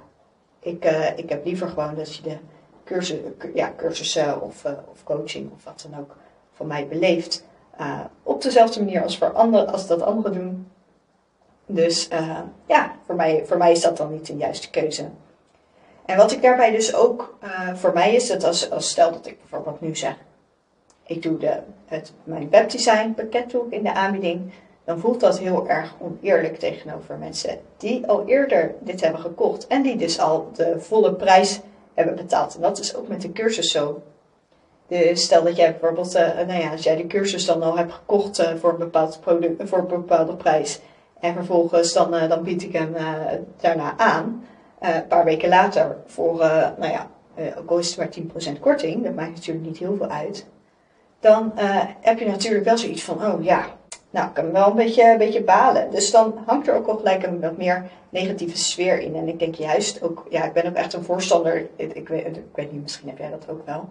ik, 0.61 0.85
ik 1.17 1.29
heb 1.29 1.45
liever 1.45 1.69
gewoon 1.69 1.95
dat 1.95 2.17
je 2.17 2.23
de 2.23 2.37
cursus, 2.85 3.19
ja, 3.55 3.73
cursussen 3.77 4.43
of, 4.43 4.65
of 4.65 5.05
coaching 5.05 5.51
of 5.53 5.65
wat 5.65 5.87
dan 5.91 6.01
ook 6.01 6.17
van 6.53 6.67
mij 6.67 6.87
beleeft. 6.87 7.45
Op 8.23 8.43
dezelfde 8.43 8.85
manier 8.85 9.03
als, 9.03 9.19
voor 9.19 9.33
andere, 9.33 9.67
als 9.67 9.87
dat 9.87 10.03
anderen 10.03 10.33
doen. 10.33 10.67
Dus 11.75 12.09
uh, 12.13 12.39
ja, 12.67 12.93
voor 13.07 13.15
mij, 13.15 13.43
voor 13.47 13.57
mij 13.57 13.73
is 13.73 13.81
dat 13.81 13.97
dan 13.97 14.13
niet 14.13 14.27
de 14.27 14.37
juiste 14.37 14.71
keuze. 14.71 15.09
En 16.05 16.17
wat 16.17 16.33
ik 16.33 16.43
daarbij 16.43 16.71
dus 16.71 16.95
ook 16.95 17.39
voor 17.75 17.93
mij 17.93 18.15
is, 18.15 18.29
dat 18.29 18.45
als, 18.45 18.71
als 18.71 18.91
stel 18.91 19.13
dat 19.13 19.27
ik 19.27 19.39
bijvoorbeeld 19.39 19.81
nu 19.81 19.97
zeg, 19.97 20.17
ik 21.11 21.23
doe 21.23 21.39
de, 21.39 21.59
het, 21.87 22.13
mijn 22.25 22.51
webdesign 22.51 23.13
pakket 23.17 23.51
doe 23.51 23.65
in 23.71 23.83
de 23.83 23.93
aanbieding, 23.93 24.53
dan 24.85 24.99
voelt 24.99 25.21
dat 25.21 25.39
heel 25.39 25.69
erg 25.69 25.95
oneerlijk 25.99 26.59
tegenover 26.59 27.17
mensen 27.17 27.59
die 27.77 28.07
al 28.07 28.27
eerder 28.27 28.75
dit 28.81 29.01
hebben 29.01 29.21
gekocht 29.21 29.67
en 29.67 29.83
die 29.83 29.97
dus 29.97 30.19
al 30.19 30.51
de 30.55 30.81
volle 30.81 31.15
prijs 31.15 31.61
hebben 31.95 32.15
betaald. 32.15 32.55
En 32.55 32.61
dat 32.61 32.79
is 32.79 32.95
ook 32.95 33.09
met 33.09 33.23
de 33.23 33.33
cursus 33.33 33.71
zo. 33.71 34.03
De, 34.87 35.11
stel 35.15 35.43
dat 35.43 35.57
jij 35.57 35.71
bijvoorbeeld, 35.71 36.17
uh, 36.17 36.35
nou 36.37 36.61
ja, 36.61 36.71
als 36.71 36.83
jij 36.83 36.97
de 36.97 37.07
cursus 37.07 37.47
dan 37.47 37.63
al 37.63 37.77
hebt 37.77 37.93
gekocht 37.93 38.43
voor, 38.61 38.71
een 38.71 38.79
bepaald 38.79 39.21
product, 39.21 39.69
voor 39.69 39.79
een 39.79 39.87
bepaalde 39.87 40.35
prijs. 40.35 40.81
En 41.21 41.35
vervolgens 41.35 41.93
dan, 41.93 42.15
uh, 42.15 42.29
dan 42.29 42.43
bied 42.43 42.63
ik 42.63 42.73
hem 42.73 42.95
daarna 43.61 43.95
aan. 43.97 44.45
een 44.79 45.07
paar 45.07 45.25
weken 45.25 45.49
later 45.49 45.97
voor, 46.07 46.37
nou 46.79 46.93
ja, 46.93 47.11
ook 47.59 47.71
al 47.71 47.79
is 47.79 47.89
het 47.89 47.99
maar 47.99 48.55
10% 48.57 48.61
korting. 48.61 49.05
Dat 49.05 49.15
maakt 49.15 49.35
natuurlijk 49.35 49.67
niet 49.67 49.79
heel 49.79 49.97
veel 49.97 50.09
uit. 50.09 50.47
Dan 51.21 51.53
heb 52.01 52.19
je 52.19 52.27
natuurlijk 52.27 52.65
wel 52.65 52.79
zoiets 52.79 53.05
van, 53.05 53.25
oh 53.27 53.45
ja, 53.45 53.67
nou, 54.11 54.29
ik 54.29 54.35
kan 54.35 54.53
wel 54.53 54.71
een 54.71 54.77
beetje, 54.77 55.11
een 55.11 55.19
beetje 55.19 55.43
balen. 55.43 55.91
Dus 55.91 56.11
dan 56.11 56.39
hangt 56.47 56.69
er 56.69 56.75
ook 56.75 56.87
al 56.87 56.97
gelijk 56.97 57.23
een 57.23 57.41
wat 57.41 57.57
meer 57.57 57.91
negatieve 58.09 58.57
sfeer 58.57 59.01
in. 59.01 59.17
En 59.17 59.29
ik 59.29 59.39
denk 59.39 59.55
juist 59.55 60.03
ook, 60.03 60.27
ja, 60.31 60.45
ik 60.45 60.53
ben 60.53 60.67
ook 60.67 60.75
echt 60.75 60.93
een 60.93 61.05
voorstander. 61.05 61.67
Ik, 61.77 61.93
ik, 61.93 62.09
weet, 62.09 62.27
ik 62.27 62.43
weet 62.55 62.73
niet, 62.73 62.83
misschien 62.83 63.09
heb 63.09 63.19
jij 63.19 63.31
dat 63.31 63.49
ook 63.49 63.67
wel. 63.67 63.89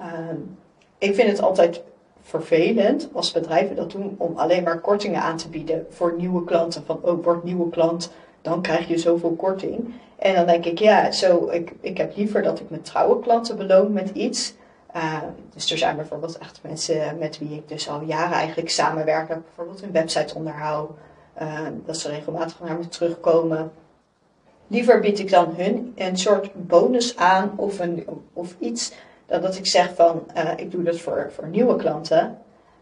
Uh, 0.00 0.06
ik 0.98 1.14
vind 1.14 1.28
het 1.28 1.40
altijd 1.40 1.82
vervelend 2.26 3.08
als 3.12 3.32
bedrijven 3.32 3.76
dat 3.76 3.90
doen 3.90 4.14
om 4.18 4.36
alleen 4.36 4.62
maar 4.62 4.80
kortingen 4.80 5.22
aan 5.22 5.36
te 5.36 5.48
bieden 5.48 5.86
voor 5.90 6.14
nieuwe 6.16 6.44
klanten. 6.44 6.84
Van, 6.84 6.98
oh, 7.02 7.24
word 7.24 7.44
nieuwe 7.44 7.70
klant, 7.70 8.12
dan 8.42 8.62
krijg 8.62 8.88
je 8.88 8.98
zoveel 8.98 9.34
korting. 9.34 9.94
En 10.18 10.34
dan 10.34 10.46
denk 10.46 10.64
ik, 10.64 10.78
ja, 10.78 11.10
zo, 11.10 11.48
ik, 11.48 11.72
ik 11.80 11.98
heb 11.98 12.16
liever 12.16 12.42
dat 12.42 12.60
ik 12.60 12.70
mijn 12.70 12.82
trouwe 12.82 13.20
klanten 13.20 13.56
beloon 13.56 13.92
met 13.92 14.10
iets 14.10 14.54
uh, 14.96 15.22
dus 15.54 15.70
er 15.70 15.78
zijn 15.78 15.96
bijvoorbeeld 15.96 16.38
echt 16.38 16.60
mensen 16.62 17.18
met 17.18 17.38
wie 17.38 17.54
ik 17.54 17.68
dus 17.68 17.88
al 17.88 18.02
jaren 18.02 18.36
eigenlijk 18.36 18.70
samenwerk. 18.70 19.28
bijvoorbeeld 19.28 19.82
een 19.82 19.92
website 19.92 20.34
onderhoud. 20.34 20.90
Uh, 21.42 21.60
dat 21.86 21.96
ze 21.96 22.08
regelmatig 22.08 22.60
naar 22.60 22.78
me 22.78 22.88
terugkomen. 22.88 23.72
Liever 24.66 25.00
bied 25.00 25.18
ik 25.18 25.30
dan 25.30 25.54
hun 25.56 25.92
een 25.96 26.18
soort 26.18 26.66
bonus 26.66 27.16
aan 27.16 27.52
of, 27.56 27.78
een, 27.78 28.06
of 28.32 28.56
iets. 28.58 28.92
Dan 29.26 29.40
dat 29.40 29.56
ik 29.56 29.66
zeg 29.66 29.94
van 29.94 30.22
uh, 30.36 30.50
ik 30.56 30.70
doe 30.70 30.82
dat 30.82 31.00
voor, 31.00 31.30
voor 31.34 31.46
nieuwe 31.48 31.76
klanten. 31.76 32.38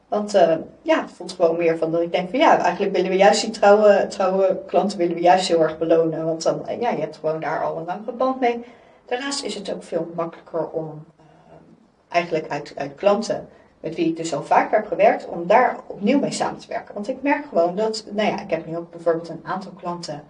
Want 0.08 0.32
ja, 0.82 1.00
het 1.00 1.12
voelt 1.12 1.32
gewoon 1.32 1.56
meer 1.56 1.78
van 1.78 1.90
dat 1.90 2.00
ik 2.00 2.12
denk 2.12 2.30
van 2.30 2.38
ja, 2.38 2.58
eigenlijk 2.58 2.96
willen 2.96 3.10
we 3.10 3.16
juist 3.16 3.40
die 3.40 3.50
trouwe, 3.50 4.06
trouwe 4.08 4.60
klanten 4.66 4.98
willen 4.98 5.14
we 5.14 5.20
juist 5.20 5.48
heel 5.48 5.62
erg 5.62 5.78
belonen. 5.78 6.24
Want 6.24 6.42
dan, 6.42 6.62
ja, 6.80 6.90
je 6.90 7.00
hebt 7.00 7.16
gewoon 7.16 7.40
daar 7.40 7.64
al 7.64 7.76
een 7.76 7.84
langere 7.84 8.12
band 8.12 8.40
mee. 8.40 8.64
Daarnaast 9.06 9.44
is 9.44 9.54
het 9.54 9.74
ook 9.74 9.82
veel 9.82 10.12
makkelijker 10.14 10.68
om 10.68 11.04
eigenlijk 12.08 12.48
uit, 12.48 12.72
uit 12.76 12.94
klanten 12.94 13.48
met 13.80 13.94
wie 13.94 14.08
ik 14.08 14.16
dus 14.16 14.34
al 14.34 14.42
vaker 14.42 14.78
heb 14.78 14.86
gewerkt, 14.86 15.26
om 15.26 15.46
daar 15.46 15.76
opnieuw 15.86 16.18
mee 16.18 16.32
samen 16.32 16.60
te 16.60 16.68
werken. 16.68 16.94
Want 16.94 17.08
ik 17.08 17.22
merk 17.22 17.44
gewoon 17.48 17.76
dat, 17.76 18.04
nou 18.10 18.28
ja, 18.28 18.40
ik 18.40 18.50
heb 18.50 18.66
nu 18.66 18.76
ook 18.76 18.90
bijvoorbeeld 18.90 19.28
een 19.28 19.42
aantal 19.42 19.72
klanten 19.72 20.22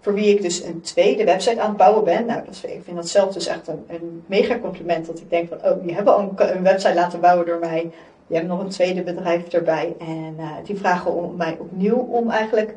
voor 0.00 0.14
wie 0.14 0.34
ik 0.34 0.42
dus 0.42 0.62
een 0.62 0.80
tweede 0.80 1.24
website 1.24 1.60
aan 1.60 1.68
het 1.68 1.76
bouwen 1.76 2.04
ben. 2.04 2.26
Nou, 2.26 2.42
ik 2.62 2.80
vind 2.84 2.96
dat 2.96 3.08
zelf 3.08 3.32
dus 3.32 3.46
echt 3.46 3.68
een, 3.68 3.84
een 3.88 4.24
mega 4.26 4.58
compliment. 4.58 5.06
Dat 5.06 5.18
ik 5.18 5.30
denk 5.30 5.48
van, 5.48 5.58
oh, 5.64 5.82
die 5.82 5.94
hebben 5.94 6.14
al 6.14 6.32
een, 6.36 6.62
website 6.62 6.94
laten 6.94 7.20
bouwen 7.20 7.46
door 7.46 7.58
mij. 7.58 7.80
Die 8.26 8.38
hebben 8.38 8.56
nog 8.56 8.60
een 8.60 8.70
tweede 8.70 9.02
bedrijf 9.02 9.48
erbij. 9.48 9.94
En 9.98 10.34
uh, 10.38 10.50
die 10.64 10.76
vragen 10.76 11.14
om 11.14 11.36
mij 11.36 11.56
opnieuw 11.58 11.96
om 11.96 12.30
eigenlijk 12.30 12.74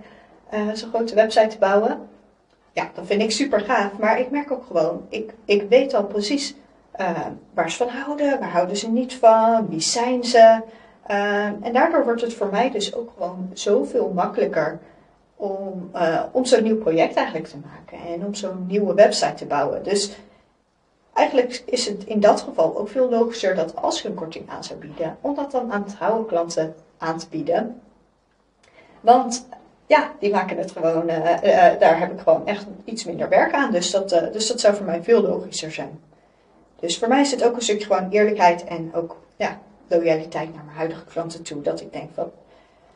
uh, 0.53 0.59
zo'n 0.73 0.89
grote 0.89 1.15
website 1.15 1.47
te 1.47 1.57
bouwen. 1.57 1.99
Ja, 2.71 2.89
dat 2.93 3.05
vind 3.05 3.21
ik 3.21 3.31
super 3.31 3.59
gaaf. 3.59 3.97
Maar 3.97 4.19
ik 4.19 4.31
merk 4.31 4.51
ook 4.51 4.65
gewoon, 4.67 5.05
ik, 5.09 5.33
ik 5.45 5.65
weet 5.69 5.93
al 5.93 6.05
precies 6.05 6.55
uh, 6.99 7.09
waar 7.53 7.71
ze 7.71 7.77
van 7.77 7.87
houden, 7.89 8.39
waar 8.39 8.51
houden 8.51 8.77
ze 8.77 8.89
niet 8.91 9.13
van, 9.15 9.67
wie 9.69 9.81
zijn 9.81 10.23
ze. 10.23 10.61
en 11.61 11.73
daardoor 11.73 12.03
wordt 12.03 12.21
het 12.21 12.33
voor 12.33 12.49
mij 12.51 12.71
dus 12.71 12.95
ook 12.95 13.11
gewoon 13.17 13.49
zoveel 13.53 14.11
makkelijker 14.13 14.79
om, 15.35 15.89
uh, 15.95 16.23
om 16.31 16.45
zo'n 16.45 16.63
nieuw 16.63 16.77
project 16.77 17.15
eigenlijk 17.15 17.47
te 17.47 17.57
maken 17.57 18.07
en 18.07 18.25
om 18.25 18.33
zo'n 18.33 18.65
nieuwe 18.67 18.93
website 18.93 19.33
te 19.33 19.45
bouwen. 19.45 19.83
Dus 19.83 20.11
eigenlijk 21.13 21.63
is 21.65 21.85
het 21.85 22.03
in 22.03 22.19
dat 22.19 22.41
geval 22.41 22.77
ook 22.77 22.89
veel 22.89 23.09
logischer 23.09 23.55
dat 23.55 23.75
als 23.75 24.01
je 24.01 24.07
een 24.07 24.15
korting 24.15 24.49
aan 24.49 24.63
zou 24.63 24.79
bieden, 24.79 25.17
om 25.21 25.35
dat 25.35 25.51
dan 25.51 25.71
aan 25.71 25.85
trouwe 25.85 26.25
klanten 26.25 26.75
aan 26.97 27.17
te 27.17 27.27
bieden. 27.29 27.81
Want 29.01 29.47
ja, 29.85 30.11
die 30.19 30.31
maken 30.31 30.57
het 30.57 30.71
gewoon, 30.71 31.09
uh, 31.09 31.17
uh, 31.17 31.79
daar 31.79 31.99
heb 31.99 32.11
ik 32.11 32.19
gewoon 32.19 32.47
echt 32.47 32.65
iets 32.83 33.03
minder 33.03 33.29
werk 33.29 33.53
aan. 33.53 33.71
Dus 33.71 33.91
dat, 33.91 34.09
dus 34.09 34.47
dat 34.47 34.59
zou 34.59 34.75
voor 34.75 34.85
mij 34.85 35.03
veel 35.03 35.21
logischer 35.21 35.71
zijn. 35.71 35.99
Dus 36.79 36.97
voor 36.97 37.07
mij 37.07 37.21
is 37.21 37.31
het 37.31 37.43
ook 37.43 37.55
een 37.55 37.61
stukje 37.61 37.85
gewoon 37.85 38.09
eerlijkheid 38.09 38.63
en 38.63 38.93
ook 38.93 39.17
ja, 39.35 39.59
loyaliteit 39.87 40.53
naar 40.53 40.63
mijn 40.63 40.77
huidige 40.77 41.05
klanten 41.05 41.43
toe. 41.43 41.61
Dat 41.61 41.81
ik 41.81 41.93
denk 41.93 42.09
van, 42.13 42.31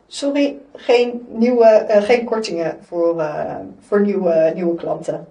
sorry, 0.07 0.57
geen, 0.73 1.25
nieuwe, 1.29 1.85
uh, 1.89 2.01
geen 2.01 2.25
kortingen 2.25 2.77
voor, 2.81 3.17
uh, 3.17 3.55
voor 3.79 4.01
nieuwe, 4.01 4.51
nieuwe 4.55 4.75
klanten. 4.75 5.27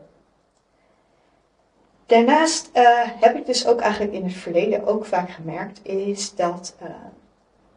Daarnaast 2.07 2.71
uh, 2.75 2.83
heb 3.03 3.37
ik 3.37 3.47
dus 3.47 3.67
ook 3.67 3.81
eigenlijk 3.81 4.13
in 4.13 4.25
het 4.25 4.33
verleden 4.33 4.87
ook 4.87 5.05
vaak 5.05 5.31
gemerkt, 5.31 5.81
is 5.83 6.35
dat 6.35 6.75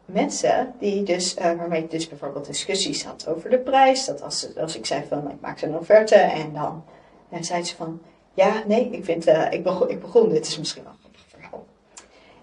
mensen 0.04 0.74
die 0.78 1.02
dus, 1.02 1.34
waarmee 1.34 1.82
ik 1.82 1.90
dus 1.90 2.08
bijvoorbeeld 2.08 2.46
discussies 2.46 3.04
had 3.04 3.28
over 3.28 3.50
de 3.50 3.58
prijs, 3.58 4.04
dat 4.04 4.22
als, 4.22 4.56
als 4.56 4.76
ik 4.76 4.86
zei 4.86 5.02
van 5.08 5.30
ik 5.30 5.40
maak 5.40 5.58
zo'n 5.58 5.78
offerte 5.78 6.14
en 6.14 6.52
dan 6.52 6.84
en 7.28 7.44
zei 7.44 7.64
ze 7.64 7.76
van 7.76 8.00
ja, 8.34 8.62
nee, 8.66 8.90
ik 8.90 9.04
vind, 9.04 9.26
ik, 9.50 9.62
begon, 9.62 9.90
ik 9.90 10.00
begon, 10.00 10.28
dit 10.28 10.46
is 10.46 10.58
misschien 10.58 10.82
wel 10.82 10.92
een. 10.92 11.09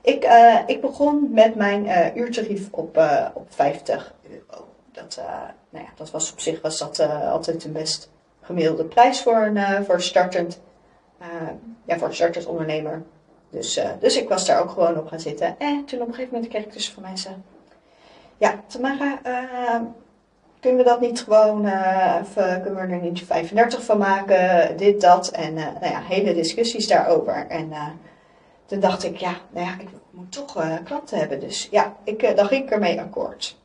Ik, 0.08 0.28
ik 0.66 0.82
begon 0.82 1.30
met 1.32 1.56
mijn 1.56 2.12
uurtarief 2.18 2.68
op, 2.72 3.02
op 3.34 3.46
50 3.50 4.16
dat, 4.98 5.18
uh, 5.20 5.26
nou 5.70 5.86
ja, 5.86 5.92
dat 5.96 6.12
was 6.12 6.32
op 6.32 6.40
zich 6.40 6.62
was 6.62 6.78
dat, 6.78 7.00
uh, 7.00 7.32
altijd 7.32 7.64
een 7.64 7.72
best 7.72 8.10
gemiddelde 8.42 8.86
prijs 8.86 9.22
voor 9.22 9.36
een, 9.36 9.56
uh, 9.56 9.82
voor 9.82 10.02
startend, 10.02 10.62
ja, 11.86 11.98
voor 11.98 12.12
een 12.20 12.48
ondernemer. 12.48 13.04
Dus, 13.50 13.80
dus 14.00 14.18
ik 14.18 14.30
was 14.30 14.46
daar 14.46 14.62
ook 14.62 14.70
gewoon 14.70 14.98
op 14.98 15.08
gaan 15.08 15.20
zitten. 15.20 15.56
En 15.60 15.86
toen 15.86 16.02
op 16.02 16.08
een 16.08 16.14
gegeven 16.14 16.34
moment 16.34 16.52
kreeg 16.52 16.64
ik 16.64 16.74
dus 16.74 16.92
van 16.92 17.04
mensen, 17.04 17.44
ja, 18.38 18.54
Tamara, 18.68 19.20
kunnen 20.60 20.84
we 20.84 20.90
dat 20.90 21.00
niet 21.00 21.22
gewoon, 21.22 21.62
kunnen 22.62 22.76
we 22.76 22.94
er 22.94 23.02
niet 23.02 23.24
35 23.24 23.84
van 23.84 23.98
maken, 23.98 24.78
dit, 24.78 25.02
dat. 25.02 25.28
En 25.28 25.54
nou 25.54 25.86
ja, 25.86 26.02
hele 26.02 26.34
discussies 26.34 26.88
daarover. 26.88 27.48
En 27.48 27.72
toen 28.68 28.80
dacht 28.80 29.04
ik, 29.04 29.18
ja, 29.18 29.36
nou 29.50 29.66
ja, 29.66 29.74
ik 29.80 29.88
moet 30.10 30.32
toch 30.32 30.82
klanten 30.84 31.18
hebben. 31.18 31.40
Dus 31.40 31.68
ja, 31.72 31.96
ik, 32.04 32.36
dan 32.36 32.46
ging 32.46 32.64
ik 32.64 32.72
ermee 32.72 33.02
akkoord. 33.02 33.58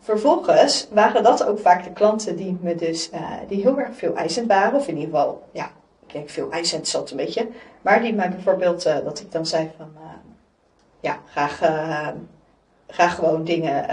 Vervolgens 0.00 0.88
waren 0.90 1.22
dat 1.22 1.44
ook 1.44 1.58
vaak 1.58 1.84
de 1.84 1.92
klanten 1.92 2.36
die 2.36 2.58
me 2.60 2.74
dus, 2.74 3.10
uh, 3.12 3.30
die 3.48 3.62
heel 3.62 3.78
erg 3.78 3.96
veel 3.96 4.14
eisend 4.14 4.46
waren, 4.46 4.78
of 4.78 4.88
in 4.88 4.96
ieder 4.96 5.14
geval, 5.14 5.42
ja, 5.52 5.70
ik 6.06 6.12
denk 6.12 6.28
veel 6.28 6.50
eisend 6.50 6.88
zat 6.88 7.10
een 7.10 7.16
beetje, 7.16 7.48
maar 7.82 8.02
die 8.02 8.14
mij 8.14 8.30
bijvoorbeeld, 8.30 8.86
uh, 8.86 8.98
dat 9.04 9.20
ik 9.20 9.32
dan 9.32 9.46
zei 9.46 9.70
van, 9.76 9.90
uh, 9.96 10.02
ja, 11.00 11.18
graag, 11.26 11.58
graag 12.86 13.14
gewoon 13.14 13.44
dingen 13.44 13.86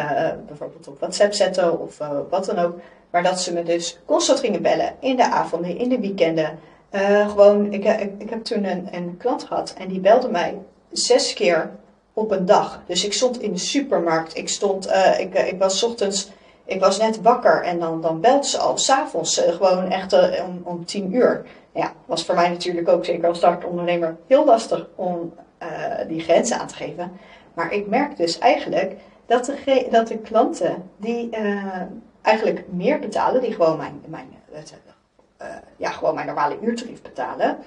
bijvoorbeeld 0.47 0.87
op 0.87 0.99
WhatsApp 0.99 1.33
zetten 1.33 1.79
of 1.79 1.97
wat 2.29 2.45
dan 2.45 2.57
ook, 2.57 2.79
maar 3.09 3.23
dat 3.23 3.41
ze 3.41 3.53
me 3.53 3.63
dus 3.63 3.99
constant 4.05 4.39
gingen 4.39 4.61
bellen 4.61 4.95
in 4.99 5.15
de 5.15 5.31
avonden, 5.31 5.77
in 5.77 5.89
de 5.89 5.99
weekenden. 5.99 6.59
Gewoon, 7.27 7.73
ik, 7.73 7.85
ik, 7.85 8.11
ik 8.17 8.29
heb 8.29 8.43
toen 8.43 8.63
een, 8.63 8.87
een 8.91 9.17
klant 9.17 9.43
gehad 9.43 9.73
en 9.77 9.87
die 9.87 9.99
belde 9.99 10.29
mij 10.29 10.57
zes 10.91 11.33
keer 11.33 11.71
op 12.17 12.31
een 12.31 12.45
dag. 12.45 12.81
Dus 12.87 13.05
ik 13.05 13.13
stond 13.13 13.41
in 13.41 13.51
de 13.51 13.59
supermarkt. 13.59 14.37
Ik 14.37 14.49
stond, 14.49 14.87
uh, 14.87 15.19
ik, 15.19 15.35
uh, 15.35 15.47
ik 15.47 15.59
was 15.59 15.83
ochtends, 15.83 16.31
ik 16.65 16.79
was 16.79 16.97
net 16.97 17.21
wakker 17.21 17.63
en 17.63 17.79
dan, 17.79 18.01
dan 18.01 18.21
belt 18.21 18.45
ze 18.45 18.57
al 18.57 18.77
s'avonds 18.77 19.47
uh, 19.47 19.53
gewoon 19.53 19.91
echt 19.91 20.13
om, 20.41 20.61
om 20.63 20.85
tien 20.85 21.15
uur. 21.15 21.45
Ja, 21.73 21.93
was 22.05 22.25
voor 22.25 22.35
mij 22.35 22.49
natuurlijk 22.49 22.87
ook, 22.87 23.05
zeker 23.05 23.27
als 23.27 23.37
startondernemer, 23.37 24.15
heel 24.27 24.45
lastig 24.45 24.87
om 24.95 25.33
die 26.07 26.19
grenzen 26.19 26.59
aan 26.59 26.67
te 26.67 26.75
geven. 26.75 27.11
Maar 27.53 27.73
ik 27.73 27.87
merk 27.87 28.17
dus 28.17 28.37
eigenlijk 28.37 28.95
dat 29.25 29.45
de, 29.45 29.87
dat 29.91 30.07
de 30.07 30.17
klanten 30.17 30.89
die 30.97 31.29
eigenlijk 32.21 32.65
meer 32.69 32.99
betalen, 32.99 33.41
die 33.41 33.53
gewoon 33.53 33.77
mijn, 33.77 34.01
mijn, 34.05 34.27
ja, 35.75 35.89
gewoon 35.89 36.13
mijn 36.13 36.27
normale 36.27 36.57
uurtarief 36.61 37.01
betalen, 37.01 37.57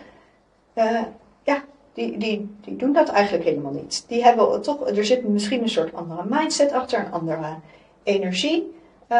ja, 1.42 1.62
die, 1.92 2.18
die, 2.18 2.54
die 2.60 2.76
doen 2.76 2.92
dat 2.92 3.08
eigenlijk 3.08 3.44
helemaal 3.44 3.72
niet. 3.72 4.04
Die 4.08 4.22
hebben 4.24 4.62
toch, 4.62 4.88
er 4.88 5.04
zit 5.04 5.28
misschien 5.28 5.62
een 5.62 5.68
soort 5.68 5.94
andere 5.94 6.24
mindset 6.28 6.72
achter, 6.72 6.98
een 6.98 7.12
andere 7.12 7.54
energie. 8.02 8.78
Uh, 9.08 9.18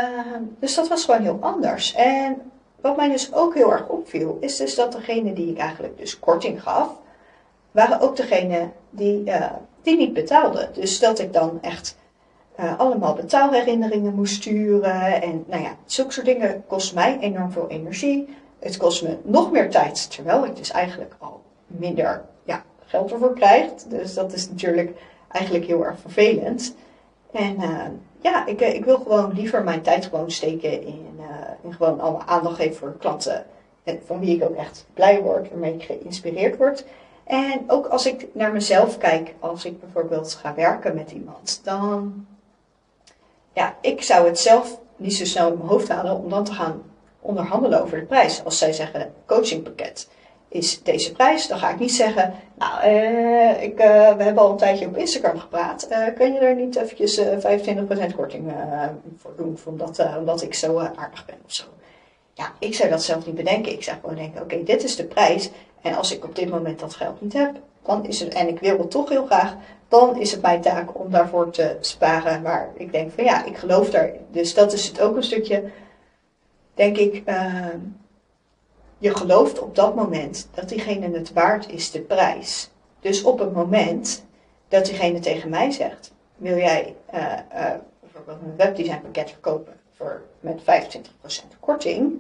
dus 0.59 0.75
dat 0.75 0.89
was 0.89 1.05
gewoon 1.05 1.23
heel 1.23 1.39
anders. 1.41 1.95
En 1.95 2.51
wat 2.81 2.97
mij 2.97 3.09
dus 3.09 3.35
ook 3.35 3.55
heel 3.55 3.73
erg 3.73 3.89
opviel, 3.89 4.37
is 4.41 4.57
dus 4.57 4.75
dat 4.75 4.93
degene 4.93 5.33
die 5.33 5.51
ik 5.51 5.59
eigenlijk 5.59 5.99
dus 5.99 6.19
korting 6.19 6.63
gaf, 6.63 6.89
waren 7.71 8.01
ook 8.01 8.17
degene 8.17 8.69
die, 8.91 9.31
die 9.83 9.97
niet 9.97 10.13
betaalden. 10.13 10.69
Dus 10.73 10.99
dat 10.99 11.19
ik 11.19 11.33
dan 11.33 11.59
echt 11.61 11.97
allemaal 12.77 13.15
betaalherinneringen 13.15 14.15
moest 14.15 14.35
sturen. 14.35 15.23
En 15.23 15.45
nou 15.47 15.63
ja, 15.63 15.77
zulke 15.85 16.13
soort 16.13 16.27
dingen 16.27 16.65
kost 16.67 16.95
mij 16.95 17.19
enorm 17.21 17.53
veel 17.53 17.69
energie. 17.69 18.29
Het 18.61 18.77
kost 18.77 19.03
me 19.03 19.17
nog 19.23 19.51
meer 19.51 19.71
tijd, 19.71 20.11
terwijl 20.11 20.45
ik 20.45 20.57
dus 20.57 20.71
eigenlijk 20.71 21.15
al 21.19 21.43
minder 21.67 22.25
geld 22.91 23.13
ervoor 23.13 23.35
krijgt. 23.35 23.91
Dus 23.91 24.15
dat 24.15 24.33
is 24.33 24.49
natuurlijk 24.49 24.99
eigenlijk 25.29 25.65
heel 25.65 25.85
erg 25.85 26.01
vervelend. 26.01 26.75
En 27.33 27.57
uh, 27.61 27.87
ja, 28.21 28.47
ik, 28.47 28.61
ik 28.61 28.85
wil 28.85 28.99
gewoon 28.99 29.33
liever 29.33 29.65
mijn 29.65 29.83
tijd 29.83 30.05
gewoon 30.05 30.31
steken 30.31 30.83
in, 30.83 31.17
uh, 31.19 31.27
in 31.63 31.73
gewoon 31.73 32.01
alle 32.01 32.19
aandacht 32.27 32.57
geven 32.57 32.77
voor 32.77 32.97
klanten. 32.99 33.47
En 33.85 34.01
van 34.07 34.21
wie 34.21 34.37
ik 34.37 34.45
ook 34.45 34.57
echt 34.57 34.87
blij 34.95 35.23
word, 35.23 35.49
waarmee 35.51 35.75
ik 35.75 35.83
geïnspireerd 35.83 36.57
word. 36.57 36.85
En 37.25 37.65
ook 37.67 37.87
als 37.87 38.07
ik 38.07 38.27
naar 38.33 38.53
mezelf 38.53 38.99
kijk, 38.99 39.35
als 39.39 39.65
ik 39.65 39.81
bijvoorbeeld 39.81 40.35
ga 40.35 40.55
werken 40.55 40.95
met 40.95 41.11
iemand, 41.11 41.61
dan. 41.63 42.27
Ja, 43.53 43.75
ik 43.81 44.03
zou 44.03 44.27
het 44.27 44.39
zelf 44.39 44.79
niet 44.97 45.15
zo 45.15 45.25
snel 45.25 45.49
in 45.49 45.57
mijn 45.57 45.69
hoofd 45.69 45.89
halen 45.89 46.17
om 46.17 46.29
dan 46.29 46.45
te 46.45 46.53
gaan 46.53 46.83
onderhandelen 47.21 47.83
over 47.83 48.01
de 48.01 48.07
prijs. 48.07 48.45
Als 48.45 48.59
zij 48.59 48.73
zeggen 48.73 49.13
coachingpakket 49.27 50.09
is 50.49 50.83
deze 50.83 51.13
prijs. 51.13 51.49
Dan 51.49 51.59
ga 51.59 51.71
ik 51.71 51.79
niet 51.79 51.95
zeggen, 51.95 52.35
nou, 52.55 52.87
uh, 52.87 53.63
ik, 53.63 53.73
uh, 53.73 54.17
we 54.17 54.23
hebben 54.23 54.39
al 54.39 54.51
een 54.51 54.57
tijdje 54.57 54.87
op 54.87 54.97
Instagram 54.97 55.39
gepraat. 55.39 55.89
Uh, 55.91 56.07
kun 56.15 56.33
je 56.33 56.39
er 56.39 56.55
niet 56.55 56.77
eventjes 56.77 57.21
25% 57.21 58.15
korting 58.17 58.53
voor 59.17 59.33
doen, 59.37 59.59
omdat, 59.65 60.07
omdat 60.19 60.43
ik 60.43 60.55
zo 60.55 60.79
aardig 60.79 61.27
ben 61.27 61.37
of 61.47 61.53
zo. 61.53 61.65
Ja, 62.35 62.53
ik 62.59 62.75
zou 62.75 62.91
dat 62.91 63.03
zelf 63.03 63.27
niet 63.27 63.35
bedenken. 63.35 63.73
Ik 63.73 63.83
zou 63.83 63.97
gewoon 64.01 64.17
denken, 64.17 64.43
oké, 64.43 64.63
dit 64.63 64.85
is 64.85 64.97
de 64.97 65.05
prijs. 65.05 65.51
En 65.83 65.95
als 65.95 66.13
ik 66.13 66.25
op 66.25 66.37
dit 66.37 66.51
moment 66.51 66.79
dat 66.79 66.95
geld 66.95 67.21
niet 67.21 67.33
heb, 67.33 67.57
dan 67.83 68.07
is 68.07 68.21
het, 68.21 68.35
en 68.35 68.49
ik 68.49 68.61
wil 68.61 68.79
het 68.79 68.91
toch 68.91 69.09
heel 69.09 69.27
graag, 69.27 69.55
dan 69.89 70.21
is 70.21 70.33
het 70.33 70.43
mijn 70.43 70.61
taak 70.61 70.99
om 70.99 71.11
daarvoor 71.11 71.51
te 71.51 71.77
sparen. 71.81 72.43
Maar 72.43 72.71
ik 72.75 72.93
denk 72.93 73.13
van 73.13 73.25
ja, 73.25 73.45
ik 73.45 73.57
geloof 73.57 73.91
daar. 73.91 74.13
Dus 74.31 74.55
dat 74.55 74.73
is 74.73 74.87
het 74.89 75.01
ook 75.01 75.17
een 75.17 75.23
stukje, 75.23 75.65
denk 76.81 76.97
ik, 76.97 77.23
je 78.99 79.17
gelooft 79.17 79.61
op 79.61 79.75
dat 79.75 79.95
moment 79.95 80.49
dat 80.55 80.69
diegene 80.69 81.19
het 81.19 81.33
waard 81.33 81.69
is, 81.69 81.91
de 81.91 82.01
prijs. 82.01 82.71
Dus 83.01 83.23
op 83.23 83.39
het 83.39 83.53
moment 83.53 84.25
dat 84.69 84.85
diegene 84.85 85.19
tegen 85.19 85.51
mij 85.51 85.71
zegt, 85.71 86.13
wil 86.37 86.57
jij 86.57 86.97
uh, 87.15 87.23
uh, 87.55 87.71
bijvoorbeeld 88.01 88.39
een 88.43 88.57
webdesign 88.57 89.01
pakket 89.01 89.31
verkopen 89.31 89.73
voor, 89.97 90.23
met 90.41 90.61
25% 90.61 90.65
korting, 91.61 92.13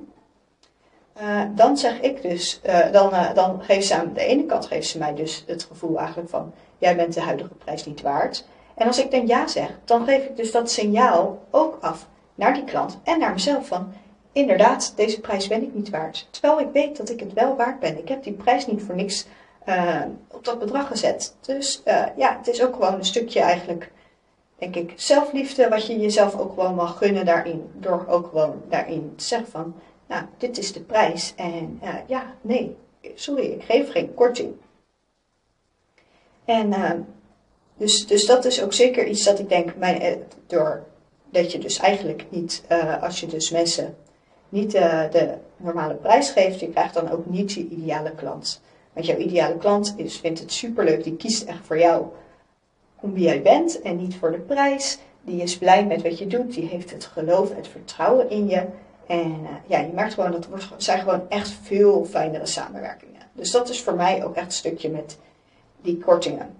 uh, 1.23 1.43
dan 1.55 1.76
zeg 1.76 2.00
ik 2.00 2.23
dus, 2.23 2.61
dan, 2.93 3.12
dan 3.35 3.62
geeft 3.62 3.87
ze 3.87 3.95
aan 3.95 4.12
de 4.14 4.25
ene 4.25 4.47
kant 4.47 4.67
geeft 4.67 4.88
ze 4.88 4.99
mij 4.99 5.14
dus 5.14 5.45
het 5.47 5.64
gevoel 5.64 5.99
eigenlijk 5.99 6.29
van, 6.29 6.52
jij 6.79 6.97
bent 6.97 7.14
de 7.14 7.21
huidige 7.21 7.55
prijs 7.55 7.87
niet 7.87 8.00
waard. 8.00 8.47
En 8.75 8.87
als 8.87 8.99
ik 8.99 9.11
dan 9.11 9.26
ja 9.26 9.47
zeg, 9.47 9.79
dan 9.85 10.05
geef 10.05 10.25
ik 10.25 10.37
dus 10.37 10.52
dat 10.52 10.71
signaal 10.71 11.43
ook 11.50 11.79
af 11.81 12.09
naar 12.35 12.55
die 12.55 12.64
klant 12.64 12.99
en 13.05 13.19
naar 13.19 13.33
mezelf 13.33 13.67
van, 13.67 13.93
inderdaad, 14.33 14.93
deze 14.97 15.21
prijs 15.21 15.49
ben 15.49 15.63
ik 15.63 15.75
niet 15.75 15.91
waard. 15.91 16.29
Terwijl 16.31 16.61
ik 16.61 16.73
weet 16.73 16.97
dat 16.97 17.11
ik 17.11 17.21
het 17.21 17.33
wel 17.33 17.57
waard 17.57 17.81
ben. 17.81 17.99
Ik 17.99 18.09
heb 18.09 18.23
die 18.23 18.33
prijs 18.33 18.67
niet 18.67 18.83
voor 18.83 18.95
niks 18.95 19.27
eh, 19.65 20.03
op 20.29 20.45
dat 20.45 20.59
bedrag 20.59 20.87
gezet. 20.87 21.37
Dus 21.41 21.83
eh, 21.85 22.07
ja, 22.17 22.37
het 22.37 22.49
is 22.49 22.63
ook 22.63 22.75
gewoon 22.75 22.95
een 22.95 23.05
stukje 23.05 23.41
eigenlijk, 23.41 23.91
denk 24.59 24.77
ik, 24.77 24.93
zelfliefde, 24.97 25.69
wat 25.69 25.87
je 25.87 25.99
jezelf 25.99 26.39
ook 26.39 26.53
gewoon 26.53 26.75
mag 26.75 26.99
gunnen 26.99 27.25
daarin. 27.25 27.71
Door 27.75 28.07
ook 28.09 28.27
gewoon 28.29 28.63
daarin 28.69 29.13
te 29.17 29.25
zeggen 29.25 29.51
van, 29.51 29.75
nou, 30.07 30.25
dit 30.37 30.59
is 30.59 30.73
de 30.73 30.81
prijs. 30.81 31.33
En 31.37 31.81
uh, 31.83 31.95
ja, 32.07 32.35
nee, 32.41 32.77
sorry, 33.15 33.45
ik 33.45 33.63
geef 33.63 33.91
geen 33.91 34.15
korting. 34.15 34.55
En 36.45 37.07
dus, 37.77 38.07
dus 38.07 38.27
dat 38.27 38.45
is 38.45 38.63
ook 38.63 38.73
zeker 38.73 39.07
iets 39.07 39.25
dat 39.25 39.39
ik 39.39 39.49
denk, 39.49 39.77
mijn, 39.77 40.23
door 40.47 40.87
dat 41.31 41.53
je 41.53 41.59
dus 41.59 41.79
eigenlijk 41.79 42.27
niet, 42.29 42.63
als 43.01 43.21
je 43.21 43.27
dus 43.27 43.51
mensen 43.51 43.97
niet 44.50 44.71
de 44.71 45.35
normale 45.57 45.95
prijs 45.95 46.30
geeft, 46.30 46.61
je 46.61 46.69
krijgt 46.69 46.95
dan 46.95 47.11
ook 47.11 47.26
niet 47.26 47.52
je 47.52 47.69
ideale 47.69 48.14
klant. 48.14 48.61
Want 48.92 49.07
jouw 49.07 49.16
ideale 49.16 49.57
klant 49.57 49.95
is, 49.97 50.16
vindt 50.16 50.40
het 50.40 50.52
superleuk, 50.52 51.04
die 51.04 51.16
kiest 51.16 51.42
echt 51.42 51.66
voor 51.66 51.78
jou 51.78 52.07
om 53.00 53.12
wie 53.12 53.25
jij 53.25 53.42
bent 53.42 53.80
en 53.80 53.97
niet 53.97 54.16
voor 54.16 54.33
de 54.33 54.38
prijs. 54.38 54.99
Die 55.23 55.42
is 55.42 55.59
blij 55.59 55.87
met 55.87 56.02
wat 56.02 56.19
je 56.19 56.26
doet, 56.26 56.54
die 56.54 56.66
heeft 56.66 56.90
het 56.90 57.04
geloof, 57.04 57.54
het 57.54 57.69
vertrouwen 57.69 58.30
in 58.30 58.49
je. 58.49 58.66
En 59.07 59.40
uh, 59.42 59.49
ja, 59.66 59.78
je 59.78 59.92
merkt 59.92 60.14
gewoon 60.14 60.33
dat 60.33 60.47
het 60.50 60.85
zijn 60.85 61.00
gewoon 61.00 61.28
echt 61.28 61.50
veel 61.62 62.04
fijnere 62.04 62.47
samenwerkingen. 62.47 63.21
Dus 63.33 63.50
dat 63.50 63.69
is 63.69 63.83
voor 63.83 63.95
mij 63.95 64.25
ook 64.25 64.35
echt 64.35 64.47
een 64.47 64.52
stukje 64.52 64.90
met 64.90 65.19
die 65.83 65.99
kortingen. 65.99 66.59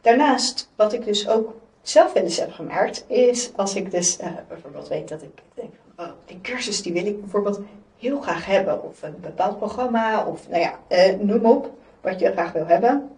Daarnaast, 0.00 0.70
wat 0.76 0.92
ik 0.92 1.04
dus 1.04 1.28
ook 1.28 1.54
zelf 1.82 2.12
wel 2.12 2.22
eens 2.22 2.38
heb 2.38 2.52
gemerkt, 2.52 3.04
is 3.06 3.50
als 3.56 3.74
ik 3.74 3.90
dus 3.90 4.20
uh, 4.20 4.26
bijvoorbeeld 4.48 4.88
weet 4.88 5.08
dat 5.08 5.22
ik 5.22 5.42
denk 5.54 5.72
van, 5.98 6.06
oh, 6.06 6.12
die 6.24 6.40
cursus 6.40 6.82
die 6.82 6.92
wil 6.92 7.06
ik 7.06 7.20
bijvoorbeeld 7.20 7.60
heel 7.98 8.20
graag 8.20 8.46
hebben. 8.46 8.82
Of 8.82 9.02
een 9.02 9.20
bepaald 9.20 9.58
programma, 9.58 10.24
of 10.24 10.48
nou 10.48 10.60
ja, 10.60 10.78
eh, 10.88 11.14
noem 11.18 11.46
op 11.46 11.70
wat 12.00 12.20
je 12.20 12.32
graag 12.32 12.52
wil 12.52 12.66
hebben. 12.66 13.10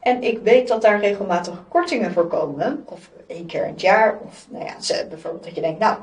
En 0.00 0.22
ik 0.22 0.38
weet 0.38 0.68
dat 0.68 0.82
daar 0.82 1.00
regelmatig 1.00 1.64
kortingen 1.68 2.12
voor 2.12 2.26
komen, 2.26 2.82
of 2.86 3.10
één 3.26 3.46
keer 3.46 3.62
in 3.64 3.70
het 3.70 3.80
jaar, 3.80 4.18
of 4.24 4.46
nou 4.50 4.64
ja, 4.64 5.04
bijvoorbeeld 5.08 5.44
dat 5.44 5.54
je 5.54 5.60
denkt, 5.60 5.78
nou, 5.78 5.98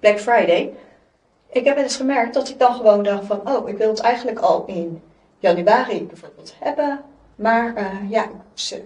Black 0.00 0.20
Friday. 0.20 0.72
Ik 1.48 1.64
heb 1.64 1.76
eens 1.76 1.96
gemerkt 1.96 2.34
dat 2.34 2.48
ik 2.48 2.58
dan 2.58 2.74
gewoon 2.74 3.02
dacht 3.02 3.26
van, 3.26 3.40
oh, 3.44 3.68
ik 3.68 3.76
wil 3.76 3.88
het 3.88 4.00
eigenlijk 4.00 4.38
al 4.38 4.64
in 4.66 5.02
januari 5.38 6.06
bijvoorbeeld 6.06 6.54
hebben. 6.58 7.00
Maar 7.34 7.74
uh, 7.76 8.10
ja, 8.10 8.28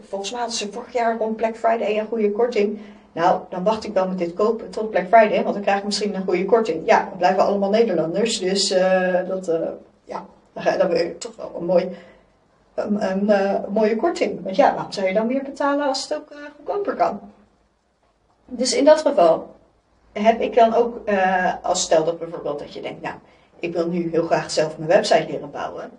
volgens 0.08 0.30
mij 0.30 0.40
hadden 0.40 0.58
ze 0.58 0.72
vorig 0.72 0.92
jaar 0.92 1.18
rond 1.18 1.36
Black 1.36 1.56
Friday 1.56 1.98
een 1.98 2.06
goede 2.06 2.32
korting. 2.32 2.80
Nou, 3.16 3.40
dan 3.49 3.64
wacht 3.64 3.85
ik 3.85 3.92
wel 3.92 4.08
met 4.08 4.18
dit 4.18 4.35
kopen 4.35 4.70
tot 4.70 4.90
Black 4.90 5.06
Friday, 5.06 5.42
want 5.42 5.54
dan 5.54 5.62
krijg 5.62 5.78
ik 5.78 5.85
misschien 5.85 6.14
een 6.14 6.25
goede 6.25 6.44
korting. 6.44 6.87
Ja, 6.87 7.08
we 7.11 7.16
blijven 7.16 7.42
allemaal 7.42 7.70
Nederlanders, 7.70 8.38
dus 8.38 8.70
uh, 8.70 9.28
dat, 9.28 9.49
uh, 9.49 9.68
ja, 10.04 10.26
dan 10.78 10.88
wil 10.88 10.99
je 10.99 11.18
toch 11.18 11.37
wel 11.37 11.52
een, 11.58 11.64
mooi, 11.64 11.96
een, 12.75 13.23
uh, 13.23 13.54
mooie 13.68 13.96
korting. 13.96 14.44
Want 14.44 14.56
ja, 14.56 14.75
waarom 14.75 14.92
zou 14.92 15.06
je 15.06 15.14
dan 15.14 15.26
meer 15.26 15.42
betalen 15.42 15.87
als 15.87 16.02
het 16.02 16.18
ook 16.18 16.32
goedkoper 16.56 16.94
kan? 16.94 17.20
Dus 18.46 18.75
in 18.75 18.85
dat 18.85 19.00
geval 19.00 19.54
heb 20.12 20.40
ik 20.40 20.54
dan 20.54 20.75
ook, 20.75 21.00
als 21.62 21.82
stel 21.82 22.04
dat 22.04 22.18
bijvoorbeeld 22.18 22.58
dat 22.58 22.73
je 22.73 22.82
denkt, 22.82 23.02
nou, 23.02 23.14
ik 23.58 23.73
wil 23.73 23.87
nu 23.87 24.11
heel 24.11 24.26
graag 24.26 24.50
zelf 24.50 24.78
mijn 24.78 24.90
website 24.90 25.26
leren 25.28 25.50
bouwen. 25.50 25.90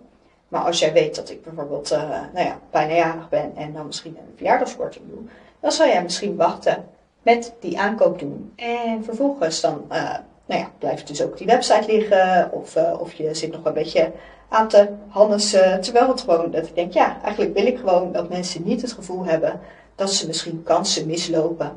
Maar 0.48 0.64
als 0.64 0.78
jij 0.78 0.92
weet 0.92 1.14
dat 1.14 1.30
ik 1.30 1.42
bijvoorbeeld, 1.42 1.90
nou 2.32 2.46
ja, 2.46 2.58
bijna 2.70 2.94
jarig 2.94 3.28
ben 3.28 3.52
en 3.56 3.72
dan 3.72 3.86
misschien 3.86 4.16
een 4.16 4.34
verjaardagskorting 4.36 5.04
doe, 5.08 5.20
dan 5.60 5.72
zou 5.72 5.88
jij 5.88 6.02
misschien 6.02 6.36
wachten 6.36 6.96
met 7.34 7.52
die 7.60 7.78
aankoop 7.78 8.18
doen. 8.18 8.52
En 8.56 9.04
vervolgens 9.04 9.60
dan, 9.60 9.84
uh, 9.92 10.16
nou 10.46 10.60
ja, 10.60 10.70
blijft 10.78 11.08
dus 11.08 11.22
ook 11.22 11.38
die 11.38 11.46
website 11.46 11.92
liggen. 11.92 12.52
Of, 12.52 12.76
uh, 12.76 13.00
of 13.00 13.12
je 13.12 13.34
zit 13.34 13.52
nog 13.52 13.64
een 13.64 13.72
beetje 13.72 14.12
aan 14.48 14.68
te 14.68 14.88
hannissen. 15.08 15.80
Terwijl 15.80 16.08
het 16.08 16.20
gewoon, 16.20 16.50
dat 16.50 16.66
ik 16.66 16.74
denk, 16.74 16.92
ja, 16.92 17.22
eigenlijk 17.22 17.54
wil 17.54 17.66
ik 17.66 17.78
gewoon 17.78 18.12
dat 18.12 18.28
mensen 18.28 18.62
niet 18.64 18.82
het 18.82 18.92
gevoel 18.92 19.24
hebben 19.24 19.60
dat 19.94 20.12
ze 20.12 20.26
misschien 20.26 20.62
kansen 20.62 21.06
mislopen 21.06 21.72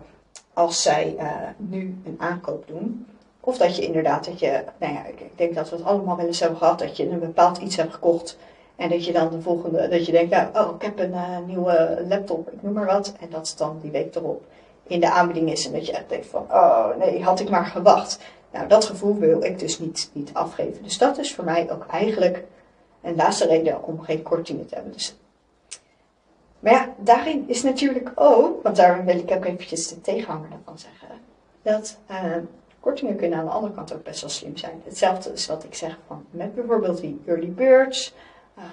als 0.53 0.81
zij 0.81 1.15
uh, 1.17 1.25
nu 1.57 2.01
een 2.05 2.15
aankoop 2.19 2.67
doen. 2.67 3.05
Of 3.39 3.57
dat 3.57 3.75
je 3.75 3.85
inderdaad, 3.85 4.25
dat 4.25 4.39
je, 4.39 4.63
nou 4.77 4.93
ja, 4.93 5.05
ik 5.05 5.31
denk 5.35 5.55
dat 5.55 5.69
we 5.69 5.75
het 5.75 5.85
allemaal 5.85 6.17
wel 6.17 6.25
eens 6.27 6.39
hebben 6.39 6.57
gehad, 6.57 6.79
dat 6.79 6.97
je 6.97 7.09
een 7.09 7.19
bepaald 7.19 7.57
iets 7.57 7.75
hebt 7.75 7.93
gekocht. 7.93 8.37
En 8.75 8.89
dat 8.89 9.05
je 9.05 9.11
dan 9.11 9.29
de 9.29 9.41
volgende, 9.41 9.87
dat 9.87 10.05
je 10.05 10.11
denkt, 10.11 10.31
nou, 10.31 10.47
oh, 10.53 10.75
ik 10.75 10.81
heb 10.81 10.99
een 10.99 11.45
nieuwe 11.45 12.05
laptop, 12.07 12.51
ik 12.51 12.61
noem 12.61 12.73
maar 12.73 12.85
wat. 12.85 13.13
En 13.19 13.27
dat 13.29 13.45
is 13.45 13.55
dan 13.55 13.79
die 13.81 13.91
week 13.91 14.15
erop 14.15 14.43
in 14.91 14.99
de 14.99 15.11
aanbieding 15.11 15.51
is 15.51 15.65
en 15.65 15.71
dat 15.71 15.85
je 15.85 15.91
echt 15.91 16.09
denkt 16.09 16.25
van, 16.25 16.45
oh 16.49 16.95
nee, 16.97 17.23
had 17.23 17.39
ik 17.39 17.49
maar 17.49 17.65
gewacht. 17.65 18.19
Nou, 18.51 18.67
dat 18.67 18.85
gevoel 18.85 19.15
wil 19.15 19.43
ik 19.43 19.59
dus 19.59 19.79
niet, 19.79 20.09
niet 20.13 20.33
afgeven. 20.33 20.83
Dus 20.83 20.97
dat 20.97 21.17
is 21.17 21.33
voor 21.33 21.43
mij 21.43 21.71
ook 21.71 21.85
eigenlijk 21.85 22.43
een 23.01 23.15
laatste 23.15 23.47
reden 23.47 23.83
om 23.83 24.01
geen 24.01 24.21
kortingen 24.21 24.67
te 24.67 24.75
hebben. 24.75 24.93
Dus, 24.93 25.15
maar 26.59 26.71
ja, 26.71 26.93
daarin 26.97 27.43
is 27.47 27.63
natuurlijk 27.63 28.11
ook, 28.15 28.63
want 28.63 28.75
daar 28.75 29.05
wil 29.05 29.17
ik 29.17 29.31
ook 29.31 29.45
eventjes 29.45 29.87
de 29.87 30.01
tegenhanger 30.01 30.49
van 30.65 30.79
zeggen, 30.79 31.07
dat 31.61 31.97
uh, 32.11 32.35
kortingen 32.79 33.15
kunnen 33.15 33.39
aan 33.39 33.45
de 33.45 33.51
andere 33.51 33.73
kant 33.73 33.93
ook 33.93 34.03
best 34.03 34.21
wel 34.21 34.29
slim 34.29 34.57
zijn. 34.57 34.81
Hetzelfde 34.85 35.31
is 35.31 35.47
wat 35.47 35.63
ik 35.63 35.75
zeg 35.75 35.97
van 36.07 36.25
met 36.29 36.55
bijvoorbeeld 36.55 37.01
die 37.01 37.21
early 37.25 37.51
birds. 37.51 38.13
Uh, 38.57 38.63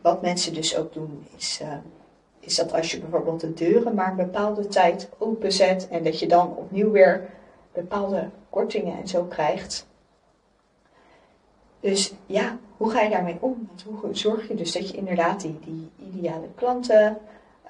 wat 0.00 0.22
mensen 0.22 0.54
dus 0.54 0.76
ook 0.76 0.92
doen 0.92 1.26
is... 1.36 1.60
Uh, 1.62 1.68
is 2.40 2.56
dat 2.56 2.72
als 2.72 2.90
je 2.90 3.00
bijvoorbeeld 3.00 3.40
de 3.40 3.54
deuren 3.54 3.94
maar 3.94 4.10
een 4.10 4.16
bepaalde 4.16 4.66
tijd 4.66 5.08
openzet 5.18 5.88
en 5.88 6.04
dat 6.04 6.18
je 6.18 6.28
dan 6.28 6.56
opnieuw 6.56 6.90
weer 6.90 7.28
bepaalde 7.72 8.28
kortingen 8.50 8.98
en 8.98 9.08
zo 9.08 9.24
krijgt. 9.24 9.86
Dus 11.80 12.12
ja, 12.26 12.58
hoe 12.76 12.90
ga 12.90 13.00
je 13.00 13.10
daarmee 13.10 13.36
om? 13.40 13.68
Want 13.68 13.84
hoe 14.00 14.16
zorg 14.16 14.48
je 14.48 14.54
dus 14.54 14.72
dat 14.72 14.90
je 14.90 14.96
inderdaad 14.96 15.40
die, 15.40 15.58
die 15.64 15.90
ideale 16.12 16.48
klanten 16.54 17.18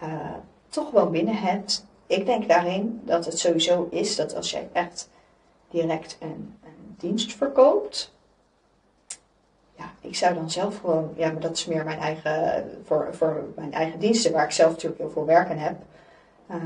uh, 0.03 0.35
toch 0.69 0.91
wel 0.91 1.11
binnen 1.11 1.37
hebt? 1.37 1.87
Ik 2.07 2.27
denk 2.27 2.49
daarin 2.49 3.01
dat 3.05 3.25
het 3.25 3.39
sowieso 3.39 3.89
is 3.91 4.17
dat 4.17 4.35
als 4.35 4.51
jij 4.51 4.69
echt 4.73 5.11
direct 5.71 6.17
een, 6.21 6.55
een 6.65 6.95
dienst 6.99 7.35
verkoopt, 7.35 8.13
ja, 9.81 10.09
ik 10.09 10.17
zou 10.17 10.35
dan 10.35 10.51
zelf 10.51 10.79
gewoon, 10.79 11.13
ja, 11.17 11.33
maar 11.33 11.41
dat 11.41 11.57
is 11.57 11.67
meer 11.67 11.85
mijn 11.85 11.99
eigen, 11.99 12.65
voor, 12.85 13.09
voor 13.11 13.45
mijn 13.57 13.73
eigen 13.73 13.99
diensten, 13.99 14.33
waar 14.33 14.45
ik 14.45 14.51
zelf 14.51 14.71
natuurlijk 14.71 15.01
heel 15.01 15.11
veel 15.11 15.25
werk 15.25 15.51
aan 15.51 15.57
heb. 15.57 15.77
Uh, 16.51 16.57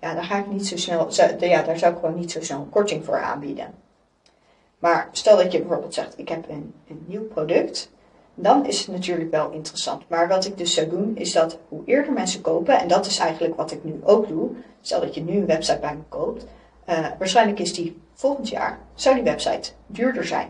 ja, 0.00 0.14
daar 0.14 0.24
ga 0.24 0.38
ik 0.38 0.46
niet 0.46 0.66
zo 0.66 0.76
snel, 0.76 1.08
ja, 1.38 1.62
daar 1.62 1.78
zou 1.78 1.92
ik 1.92 1.98
gewoon 2.00 2.14
niet 2.14 2.32
zo 2.32 2.42
snel 2.42 2.58
een 2.58 2.68
korting 2.68 3.04
voor 3.04 3.22
aanbieden. 3.22 3.74
Maar 4.78 5.08
stel 5.12 5.36
dat 5.36 5.52
je 5.52 5.58
bijvoorbeeld 5.58 5.94
zegt, 5.94 6.18
ik 6.18 6.28
heb 6.28 6.48
een, 6.48 6.74
een 6.88 7.04
nieuw 7.06 7.24
product, 7.24 7.90
dan 8.34 8.66
is 8.66 8.78
het 8.78 8.88
natuurlijk 8.88 9.30
wel 9.30 9.50
interessant. 9.50 10.08
Maar 10.08 10.28
wat 10.28 10.44
ik 10.44 10.58
dus 10.58 10.74
zou 10.74 10.88
doen, 10.88 11.16
is 11.16 11.32
dat 11.32 11.58
hoe 11.68 11.82
eerder 11.84 12.12
mensen 12.12 12.40
kopen, 12.40 12.80
en 12.80 12.88
dat 12.88 13.06
is 13.06 13.18
eigenlijk 13.18 13.56
wat 13.56 13.70
ik 13.70 13.84
nu 13.84 14.00
ook 14.02 14.28
doe, 14.28 14.50
stel 14.80 15.00
dat 15.00 15.14
je 15.14 15.22
nu 15.22 15.36
een 15.36 15.46
website 15.46 15.78
bij 15.78 15.94
me 15.94 16.02
koopt, 16.08 16.46
uh, 16.88 17.06
waarschijnlijk 17.18 17.58
is 17.58 17.74
die 17.74 18.00
volgend 18.14 18.48
jaar, 18.48 18.78
zou 18.94 19.14
die 19.14 19.24
website 19.24 19.70
duurder 19.86 20.26
zijn. 20.26 20.48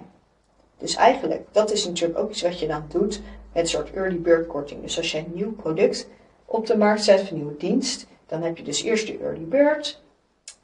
Dus 0.78 0.94
eigenlijk, 0.94 1.46
dat 1.52 1.72
is 1.72 1.86
natuurlijk 1.86 2.18
ook 2.18 2.30
iets 2.30 2.42
wat 2.42 2.58
je 2.58 2.66
dan 2.66 2.84
doet 2.88 3.20
met 3.52 3.62
een 3.62 3.68
soort 3.68 3.90
early 3.90 4.20
bird 4.20 4.46
korting. 4.46 4.82
Dus 4.82 4.96
als 4.96 5.12
je 5.12 5.18
een 5.18 5.32
nieuw 5.34 5.52
product 5.52 6.08
op 6.44 6.66
de 6.66 6.76
markt 6.76 7.04
zet, 7.04 7.30
een 7.30 7.36
nieuwe 7.36 7.56
dienst, 7.56 8.06
dan 8.26 8.42
heb 8.42 8.56
je 8.56 8.62
dus 8.62 8.82
eerst 8.82 9.06
de 9.06 9.18
early 9.18 9.44
bird. 9.44 10.02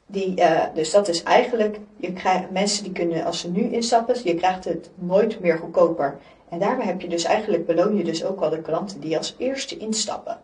Die, 0.05 0.39
uh, 0.39 0.63
dus 0.73 0.91
dat 0.91 1.07
is 1.07 1.23
eigenlijk, 1.23 1.79
je 1.95 2.13
krijgt, 2.13 2.51
mensen 2.51 2.83
die 2.83 2.93
kunnen, 2.93 3.25
als 3.25 3.39
ze 3.39 3.51
nu 3.51 3.61
instappen, 3.61 4.15
je 4.23 4.35
krijgt 4.35 4.65
het 4.65 4.89
nooit 4.95 5.39
meer 5.39 5.57
goedkoper. 5.57 6.17
En 6.49 6.59
daarbij 6.59 6.85
heb 6.85 7.01
je 7.01 7.07
dus 7.07 7.23
eigenlijk, 7.23 7.65
beloon 7.65 7.97
je 7.97 8.03
dus 8.03 8.25
ook 8.25 8.41
al 8.41 8.49
de 8.49 8.61
klanten 8.61 8.99
die 8.99 9.17
als 9.17 9.35
eerste 9.37 9.77
instappen. 9.77 10.39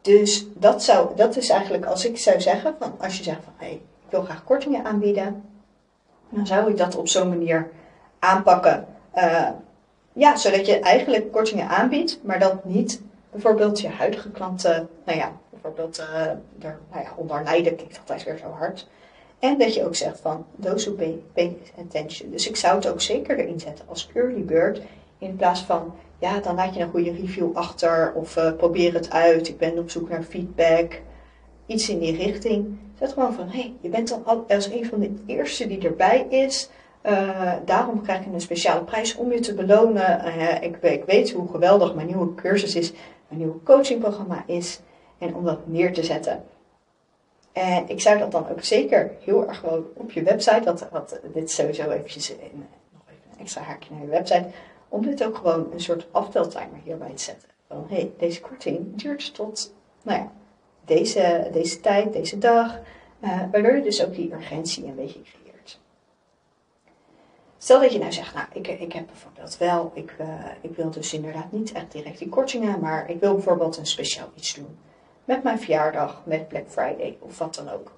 Dus 0.00 0.46
dat, 0.54 0.82
zou, 0.82 1.16
dat 1.16 1.36
is 1.36 1.48
eigenlijk, 1.48 1.86
als 1.86 2.04
ik 2.04 2.18
zou 2.18 2.40
zeggen, 2.40 2.74
van, 2.78 2.94
als 2.98 3.16
je 3.16 3.22
zegt 3.22 3.44
van, 3.44 3.52
hé, 3.56 3.66
hey, 3.66 3.74
ik 3.74 4.10
wil 4.10 4.22
graag 4.22 4.44
kortingen 4.44 4.84
aanbieden, 4.84 5.42
dan 6.28 6.46
zou 6.46 6.70
ik 6.70 6.76
dat 6.76 6.96
op 6.96 7.08
zo'n 7.08 7.28
manier 7.28 7.70
aanpakken. 8.24 8.86
Uh, 9.16 9.48
ja, 10.12 10.36
zodat 10.36 10.66
je 10.66 10.78
eigenlijk 10.78 11.32
kortingen 11.32 11.68
aanbiedt, 11.68 12.18
maar 12.22 12.38
dat 12.38 12.64
niet 12.64 13.02
bijvoorbeeld 13.30 13.80
je 13.80 13.88
huidige 13.88 14.30
klanten, 14.30 14.88
nou 15.04 15.18
ja, 15.18 15.32
bijvoorbeeld 15.50 15.98
uh, 15.98 16.20
er, 16.66 16.78
nou 16.90 17.04
ja, 17.04 17.12
onder 17.16 17.42
lijden 17.42 17.76
klinkt 17.76 17.98
altijd 17.98 18.24
weer 18.24 18.38
zo 18.38 18.50
hard. 18.50 18.88
En 19.38 19.58
dat 19.58 19.74
je 19.74 19.84
ook 19.84 19.96
zegt 19.96 20.20
van, 20.20 20.46
those 20.60 20.94
who 20.94 21.18
pay, 21.32 21.56
attention. 21.78 22.30
Dus 22.30 22.48
ik 22.48 22.56
zou 22.56 22.74
het 22.74 22.88
ook 22.88 23.00
zeker 23.00 23.38
erin 23.38 23.60
zetten 23.60 23.84
als 23.88 24.10
early 24.14 24.44
bird, 24.44 24.80
in 25.18 25.36
plaats 25.36 25.60
van, 25.60 25.94
ja, 26.18 26.40
dan 26.40 26.54
laat 26.54 26.74
je 26.74 26.80
een 26.80 26.90
goede 26.90 27.12
review 27.12 27.56
achter 27.56 28.12
of 28.14 28.36
uh, 28.36 28.52
probeer 28.56 28.94
het 28.94 29.10
uit, 29.10 29.48
ik 29.48 29.58
ben 29.58 29.78
op 29.78 29.90
zoek 29.90 30.08
naar 30.08 30.22
feedback. 30.22 31.00
Iets 31.66 31.88
in 31.88 31.98
die 31.98 32.16
richting. 32.16 32.78
Zet 32.98 33.12
gewoon 33.12 33.34
van, 33.34 33.48
hé, 33.48 33.58
hey, 33.58 33.74
je 33.80 33.88
bent 33.88 34.08
dan 34.08 34.46
als 34.48 34.66
een 34.66 34.86
van 34.86 35.00
de 35.00 35.14
eerste 35.26 35.66
die 35.66 35.86
erbij 35.86 36.26
is. 36.28 36.70
Uh, 37.06 37.52
daarom 37.64 38.02
krijg 38.02 38.24
je 38.24 38.30
een 38.30 38.40
speciale 38.40 38.84
prijs 38.84 39.16
om 39.16 39.32
je 39.32 39.40
te 39.40 39.54
belonen. 39.54 40.26
Uh, 40.26 40.62
ik, 40.62 40.76
ik, 40.76 41.04
weet 41.04 41.32
hoe 41.32 41.48
geweldig 41.50 41.94
mijn 41.94 42.06
nieuwe 42.06 42.34
cursus 42.34 42.74
is, 42.74 42.92
mijn 43.28 43.40
nieuwe 43.40 43.62
coachingprogramma 43.62 44.44
is. 44.46 44.80
En 45.18 45.34
om 45.34 45.44
dat 45.44 45.66
neer 45.66 45.92
te 45.92 46.04
zetten. 46.04 46.44
En 47.52 47.88
ik 47.88 48.00
zou 48.00 48.18
dat 48.18 48.32
dan 48.32 48.48
ook 48.48 48.62
zeker 48.62 49.10
heel 49.20 49.48
erg 49.48 49.58
gewoon 49.58 49.84
op 49.94 50.12
je 50.12 50.22
website, 50.22 50.60
dat, 50.64 51.20
dit 51.32 51.48
is 51.48 51.54
sowieso 51.54 51.90
eventjes 51.90 52.28
nog 52.28 53.02
even 53.08 53.30
een 53.32 53.40
extra 53.40 53.62
haakje 53.62 53.94
naar 53.94 54.02
je 54.02 54.08
website, 54.08 54.46
om 54.88 55.06
dit 55.06 55.24
ook 55.24 55.36
gewoon 55.36 55.72
een 55.72 55.80
soort 55.80 56.06
afteltimer 56.10 56.80
hierbij 56.84 57.12
te 57.14 57.22
zetten. 57.22 57.48
Van 57.68 57.86
hé, 57.88 57.94
hey, 57.94 58.12
deze 58.18 58.40
korting 58.40 59.02
duurt 59.02 59.34
tot 59.34 59.74
nou 60.02 60.18
ja, 60.18 60.32
deze, 60.84 61.48
deze 61.52 61.80
tijd, 61.80 62.12
deze 62.12 62.38
dag, 62.38 62.78
waardoor 63.50 63.76
je 63.76 63.82
dus 63.82 64.04
ook 64.04 64.14
die 64.14 64.34
urgentie 64.34 64.84
een 64.84 64.94
beetje 64.94 65.22
creëert. 65.22 65.43
Stel 67.64 67.80
dat 67.80 67.92
je 67.92 67.98
nou 67.98 68.12
zegt, 68.12 68.34
nou, 68.34 68.46
ik, 68.52 68.68
ik 68.68 68.92
heb 68.92 69.06
bijvoorbeeld 69.06 69.58
wel, 69.58 69.90
ik, 69.94 70.14
uh, 70.20 70.26
ik 70.60 70.76
wil 70.76 70.90
dus 70.90 71.12
inderdaad 71.12 71.52
niet 71.52 71.72
echt 71.72 71.92
direct 71.92 72.18
die 72.18 72.28
kortingen, 72.28 72.80
maar 72.80 73.10
ik 73.10 73.20
wil 73.20 73.34
bijvoorbeeld 73.34 73.76
een 73.76 73.86
speciaal 73.86 74.28
iets 74.34 74.54
doen. 74.54 74.78
Met 75.24 75.42
mijn 75.42 75.58
verjaardag, 75.58 76.22
met 76.24 76.48
Black 76.48 76.64
Friday 76.68 77.16
of 77.20 77.38
wat 77.38 77.54
dan 77.54 77.70
ook. 77.70 77.92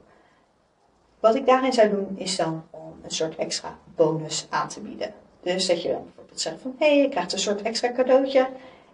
Wat 1.20 1.34
ik 1.34 1.46
daarin 1.46 1.72
zou 1.72 1.90
doen, 1.90 2.18
is 2.18 2.36
dan 2.36 2.64
om 2.70 2.94
een 3.02 3.10
soort 3.10 3.36
extra 3.36 3.78
bonus 3.94 4.46
aan 4.50 4.68
te 4.68 4.80
bieden. 4.80 5.14
Dus 5.42 5.66
dat 5.66 5.82
je 5.82 5.88
dan 5.88 6.02
bijvoorbeeld 6.04 6.40
zegt 6.40 6.60
van, 6.60 6.74
hé, 6.78 6.86
hey, 6.86 7.02
je 7.02 7.08
krijgt 7.08 7.32
een 7.32 7.38
soort 7.38 7.62
extra 7.62 7.92
cadeautje. 7.92 8.48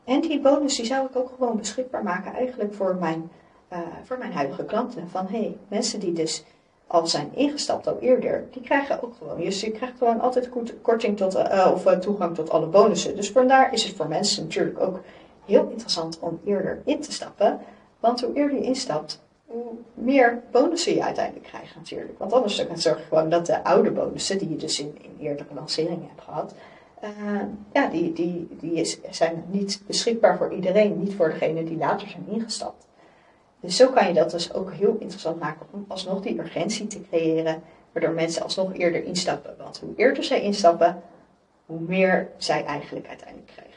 En 0.05 0.21
die 0.21 0.41
bonus 0.41 0.77
die 0.77 0.87
zou 0.87 1.07
ik 1.07 1.17
ook 1.17 1.29
gewoon 1.29 1.57
beschikbaar 1.57 2.03
maken 2.03 2.33
eigenlijk 2.33 2.75
voor 2.75 2.97
mijn, 2.97 3.31
uh, 3.73 3.79
voor 4.05 4.19
mijn 4.19 4.33
huidige 4.33 4.65
klanten. 4.65 5.09
Van, 5.09 5.27
hé, 5.27 5.39
hey, 5.39 5.57
mensen 5.69 6.01
die 6.01 6.13
dus 6.13 6.45
al 6.93 7.07
zijn 7.07 7.31
ingestapt 7.35 7.87
al 7.87 7.99
eerder, 8.01 8.45
die 8.51 8.63
krijgen 8.63 9.03
ook 9.03 9.15
gewoon. 9.19 9.41
Dus 9.41 9.61
je 9.61 9.71
krijgt 9.71 9.99
gewoon 9.99 10.21
altijd 10.21 10.49
korting 10.83 11.17
tot, 11.17 11.37
uh, 11.37 11.71
of 11.75 11.87
uh, 11.87 11.93
toegang 11.93 12.35
tot 12.35 12.51
alle 12.51 12.67
bonussen. 12.67 13.17
Dus 13.17 13.31
vandaar 13.31 13.73
is 13.73 13.85
het 13.85 13.97
voor 13.97 14.09
mensen 14.09 14.43
natuurlijk 14.43 14.81
ook 14.81 15.01
heel 15.45 15.69
interessant 15.71 16.19
om 16.19 16.41
eerder 16.45 16.83
in 16.85 17.01
te 17.01 17.13
stappen. 17.13 17.61
Want 18.01 18.21
hoe 18.21 18.35
eerder 18.35 18.57
je 18.57 18.65
instapt, 18.65 19.23
hoe 19.47 19.73
meer 19.95 20.43
bonussen 20.51 20.95
je 20.95 21.05
uiteindelijk 21.05 21.47
krijgt 21.47 21.77
natuurlijk. 21.77 22.19
Want 22.19 22.33
anders 22.33 22.67
dan 22.67 22.79
zorg 22.79 22.99
je 22.99 23.05
gewoon 23.09 23.31
dat 23.31 23.47
de 23.47 23.65
oude 23.65 23.91
bonussen, 23.91 24.39
die 24.39 24.49
je 24.49 24.57
dus 24.57 24.81
in, 24.81 24.99
in 25.03 25.27
eerdere 25.27 25.55
lanceringen 25.55 26.09
hebt 26.09 26.23
gehad, 26.23 26.55
uh, 27.05 27.11
ja, 27.73 27.87
die, 27.87 28.13
die, 28.13 28.49
die 28.61 28.73
is, 28.73 28.99
zijn 29.11 29.45
niet 29.51 29.83
beschikbaar 29.87 30.37
voor 30.37 30.55
iedereen, 30.55 30.99
niet 30.99 31.15
voor 31.15 31.29
degenen 31.29 31.65
die 31.65 31.77
later 31.77 32.09
zijn 32.09 32.25
ingestapt. 32.29 32.87
Dus 33.63 33.77
zo 33.77 33.89
kan 33.89 34.07
je 34.07 34.15
dat 34.15 34.31
dus 34.31 34.55
ook 34.55 34.73
heel 34.73 34.97
interessant 34.99 35.41
maken 35.41 35.67
om 35.71 35.85
alsnog 35.89 36.21
die 36.21 36.39
urgentie 36.39 36.87
te 36.87 37.01
creëren, 37.09 37.63
waardoor 37.93 38.13
mensen 38.13 38.43
alsnog 38.43 38.75
eerder 38.75 39.05
instappen. 39.05 39.55
Want 39.59 39.79
hoe 39.79 39.93
eerder 39.97 40.25
zij 40.25 40.43
instappen, 40.43 41.03
hoe 41.67 41.81
meer 41.81 42.29
zij 42.37 42.65
eigenlijk 42.65 43.07
uiteindelijk 43.07 43.51
krijgen. 43.53 43.73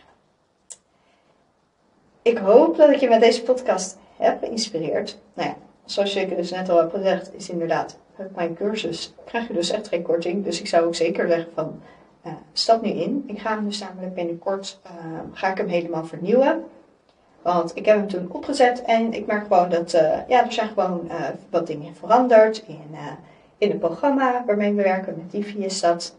Ik 2.21 2.38
hoop 2.38 2.78
dat 2.78 2.89
ik 2.89 3.00
je 3.00 3.10
met 3.10 3.21
deze 3.21 3.43
podcast 3.43 3.98
heb 4.17 4.39
geïnspireerd. 4.39 5.17
Nou 5.34 5.50
ja, 5.50 5.56
zoals 5.86 6.15
ik 6.15 6.36
dus 6.36 6.52
net 6.52 6.69
al 6.69 6.78
heb 6.78 6.91
gezegd, 6.91 7.34
is 7.34 7.50
inderdaad 7.50 7.98
met 8.15 8.36
mijn 8.36 8.56
cursus 8.56 9.13
krijg 9.26 9.48
je 9.48 9.54
dus 9.54 9.69
echt 9.69 9.88
geen 9.88 10.02
korting. 10.02 10.43
Dus 10.43 10.60
ik 10.60 10.67
zou 10.67 10.86
ook 10.86 10.95
zeker 10.95 11.28
zeggen 11.28 11.52
van 11.54 11.82
uh, 12.26 12.34
stap 12.54 12.82
nu 12.82 12.89
in. 12.89 13.24
Ik 13.28 13.39
ga 13.39 13.56
hem 13.56 13.65
dus 13.65 13.80
namelijk 13.80 14.13
binnenkort 14.13 14.80
uh, 14.86 15.19
ga 15.32 15.52
ik 15.52 15.58
hem 15.58 15.67
helemaal 15.67 16.06
vernieuwen. 16.06 16.63
Want 17.46 17.72
ik 17.76 17.86
heb 17.86 17.98
hem 17.98 18.08
toen 18.08 18.30
opgezet 18.32 18.82
en 18.82 19.14
ik 19.14 19.26
merk 19.26 19.42
gewoon 19.48 19.70
dat 19.70 19.94
uh, 19.94 20.02
ja, 20.28 20.46
er 20.46 20.52
zijn 20.52 20.68
gewoon 20.68 21.10
wat 21.50 21.68
dingen 21.68 21.96
veranderd 21.96 22.64
in, 22.68 22.98
in 23.58 23.70
het 23.70 23.80
programma 23.80 24.44
waarmee 24.46 24.74
we 24.74 24.84
werken. 24.84 25.16
Met 25.18 25.32
Divi 25.32 25.66
is 25.66 25.80
dat. 25.80 26.16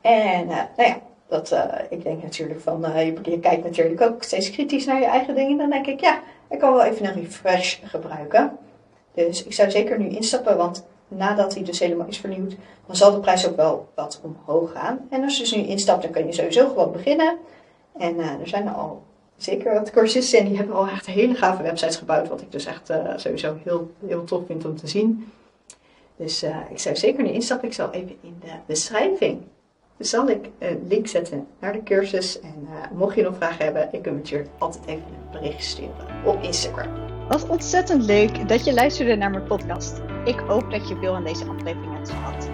En 0.00 0.46
nou 0.46 0.68
ja, 0.76 0.98
dat, 1.28 1.56
ik 1.88 2.02
denk 2.02 2.22
natuurlijk 2.22 2.60
van, 2.60 2.80
je, 2.80 3.18
je 3.22 3.40
kijkt 3.40 3.64
natuurlijk 3.64 4.00
ook 4.00 4.22
steeds 4.22 4.50
kritisch 4.50 4.84
naar 4.84 5.00
je 5.00 5.06
eigen 5.06 5.34
dingen. 5.34 5.58
Dan 5.58 5.70
denk 5.70 5.86
ik, 5.86 6.00
ja, 6.00 6.20
ik 6.50 6.58
kan 6.58 6.72
wel 6.72 6.84
even 6.84 7.06
een 7.06 7.22
refresh 7.22 7.78
gebruiken. 7.84 8.58
Dus 9.14 9.44
ik 9.44 9.52
zou 9.52 9.70
zeker 9.70 9.98
nu 9.98 10.08
instappen, 10.08 10.56
want 10.56 10.84
nadat 11.08 11.54
hij 11.54 11.64
dus 11.64 11.78
helemaal 11.78 12.06
is 12.06 12.18
vernieuwd, 12.18 12.56
dan 12.86 12.96
zal 12.96 13.12
de 13.12 13.20
prijs 13.20 13.48
ook 13.48 13.56
wel 13.56 13.88
wat 13.94 14.20
omhoog 14.22 14.72
gaan. 14.72 15.06
En 15.10 15.22
als 15.22 15.36
je 15.36 15.42
dus 15.42 15.54
nu 15.54 15.62
instapt, 15.62 16.02
dan 16.02 16.10
kun 16.10 16.26
je 16.26 16.32
sowieso 16.32 16.68
gewoon 16.68 16.92
beginnen. 16.92 17.36
En 17.98 18.18
er 18.18 18.48
zijn 18.48 18.68
al 18.68 19.02
zeker 19.44 19.74
wat 19.74 19.90
cursisten 19.90 20.38
en 20.38 20.48
die 20.48 20.56
hebben 20.56 20.74
al 20.74 20.88
echt 20.88 21.06
hele 21.06 21.34
gave 21.34 21.62
websites 21.62 21.96
gebouwd, 21.96 22.28
wat 22.28 22.40
ik 22.40 22.52
dus 22.52 22.66
echt 22.66 22.90
uh, 22.90 23.12
sowieso 23.16 23.56
heel, 23.64 23.90
heel 24.06 24.24
tof 24.24 24.46
vind 24.46 24.64
om 24.64 24.76
te 24.76 24.86
zien. 24.86 25.32
Dus 26.16 26.44
uh, 26.44 26.56
ik 26.70 26.78
zou 26.78 26.96
zeker 26.96 27.22
nu 27.22 27.30
instappen. 27.30 27.68
Ik 27.68 27.74
zal 27.74 27.90
even 27.90 28.16
in 28.20 28.36
de 28.40 28.52
beschrijving 28.66 29.42
zal 29.98 30.28
ik 30.28 30.48
een 30.58 30.86
link 30.88 31.06
zetten 31.06 31.46
naar 31.58 31.72
de 31.72 31.82
cursus. 31.82 32.40
En 32.40 32.68
uh, 32.70 32.98
mocht 32.98 33.14
je 33.14 33.22
nog 33.22 33.36
vragen 33.36 33.64
hebben, 33.64 33.88
ik 33.92 34.02
kunt 34.02 34.28
je 34.28 34.44
altijd 34.58 34.86
even 34.86 35.02
een 35.06 35.40
bericht 35.40 35.64
sturen 35.64 36.24
op 36.24 36.42
Instagram. 36.42 37.10
Wat 37.28 37.48
ontzettend 37.48 38.04
leuk 38.04 38.48
dat 38.48 38.64
je 38.64 38.74
luisterde 38.74 39.16
naar 39.16 39.30
mijn 39.30 39.44
podcast. 39.44 40.00
Ik 40.24 40.38
hoop 40.38 40.70
dat 40.70 40.88
je 40.88 40.96
veel 40.96 41.14
aan 41.14 41.24
deze 41.24 41.44
aflevering 41.44 41.94
hebt 41.94 42.10
gehad. 42.10 42.48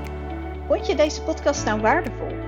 Vond 0.66 0.86
je 0.86 0.94
deze 0.94 1.22
podcast 1.22 1.64
nou 1.64 1.80
waardevol? 1.80 2.47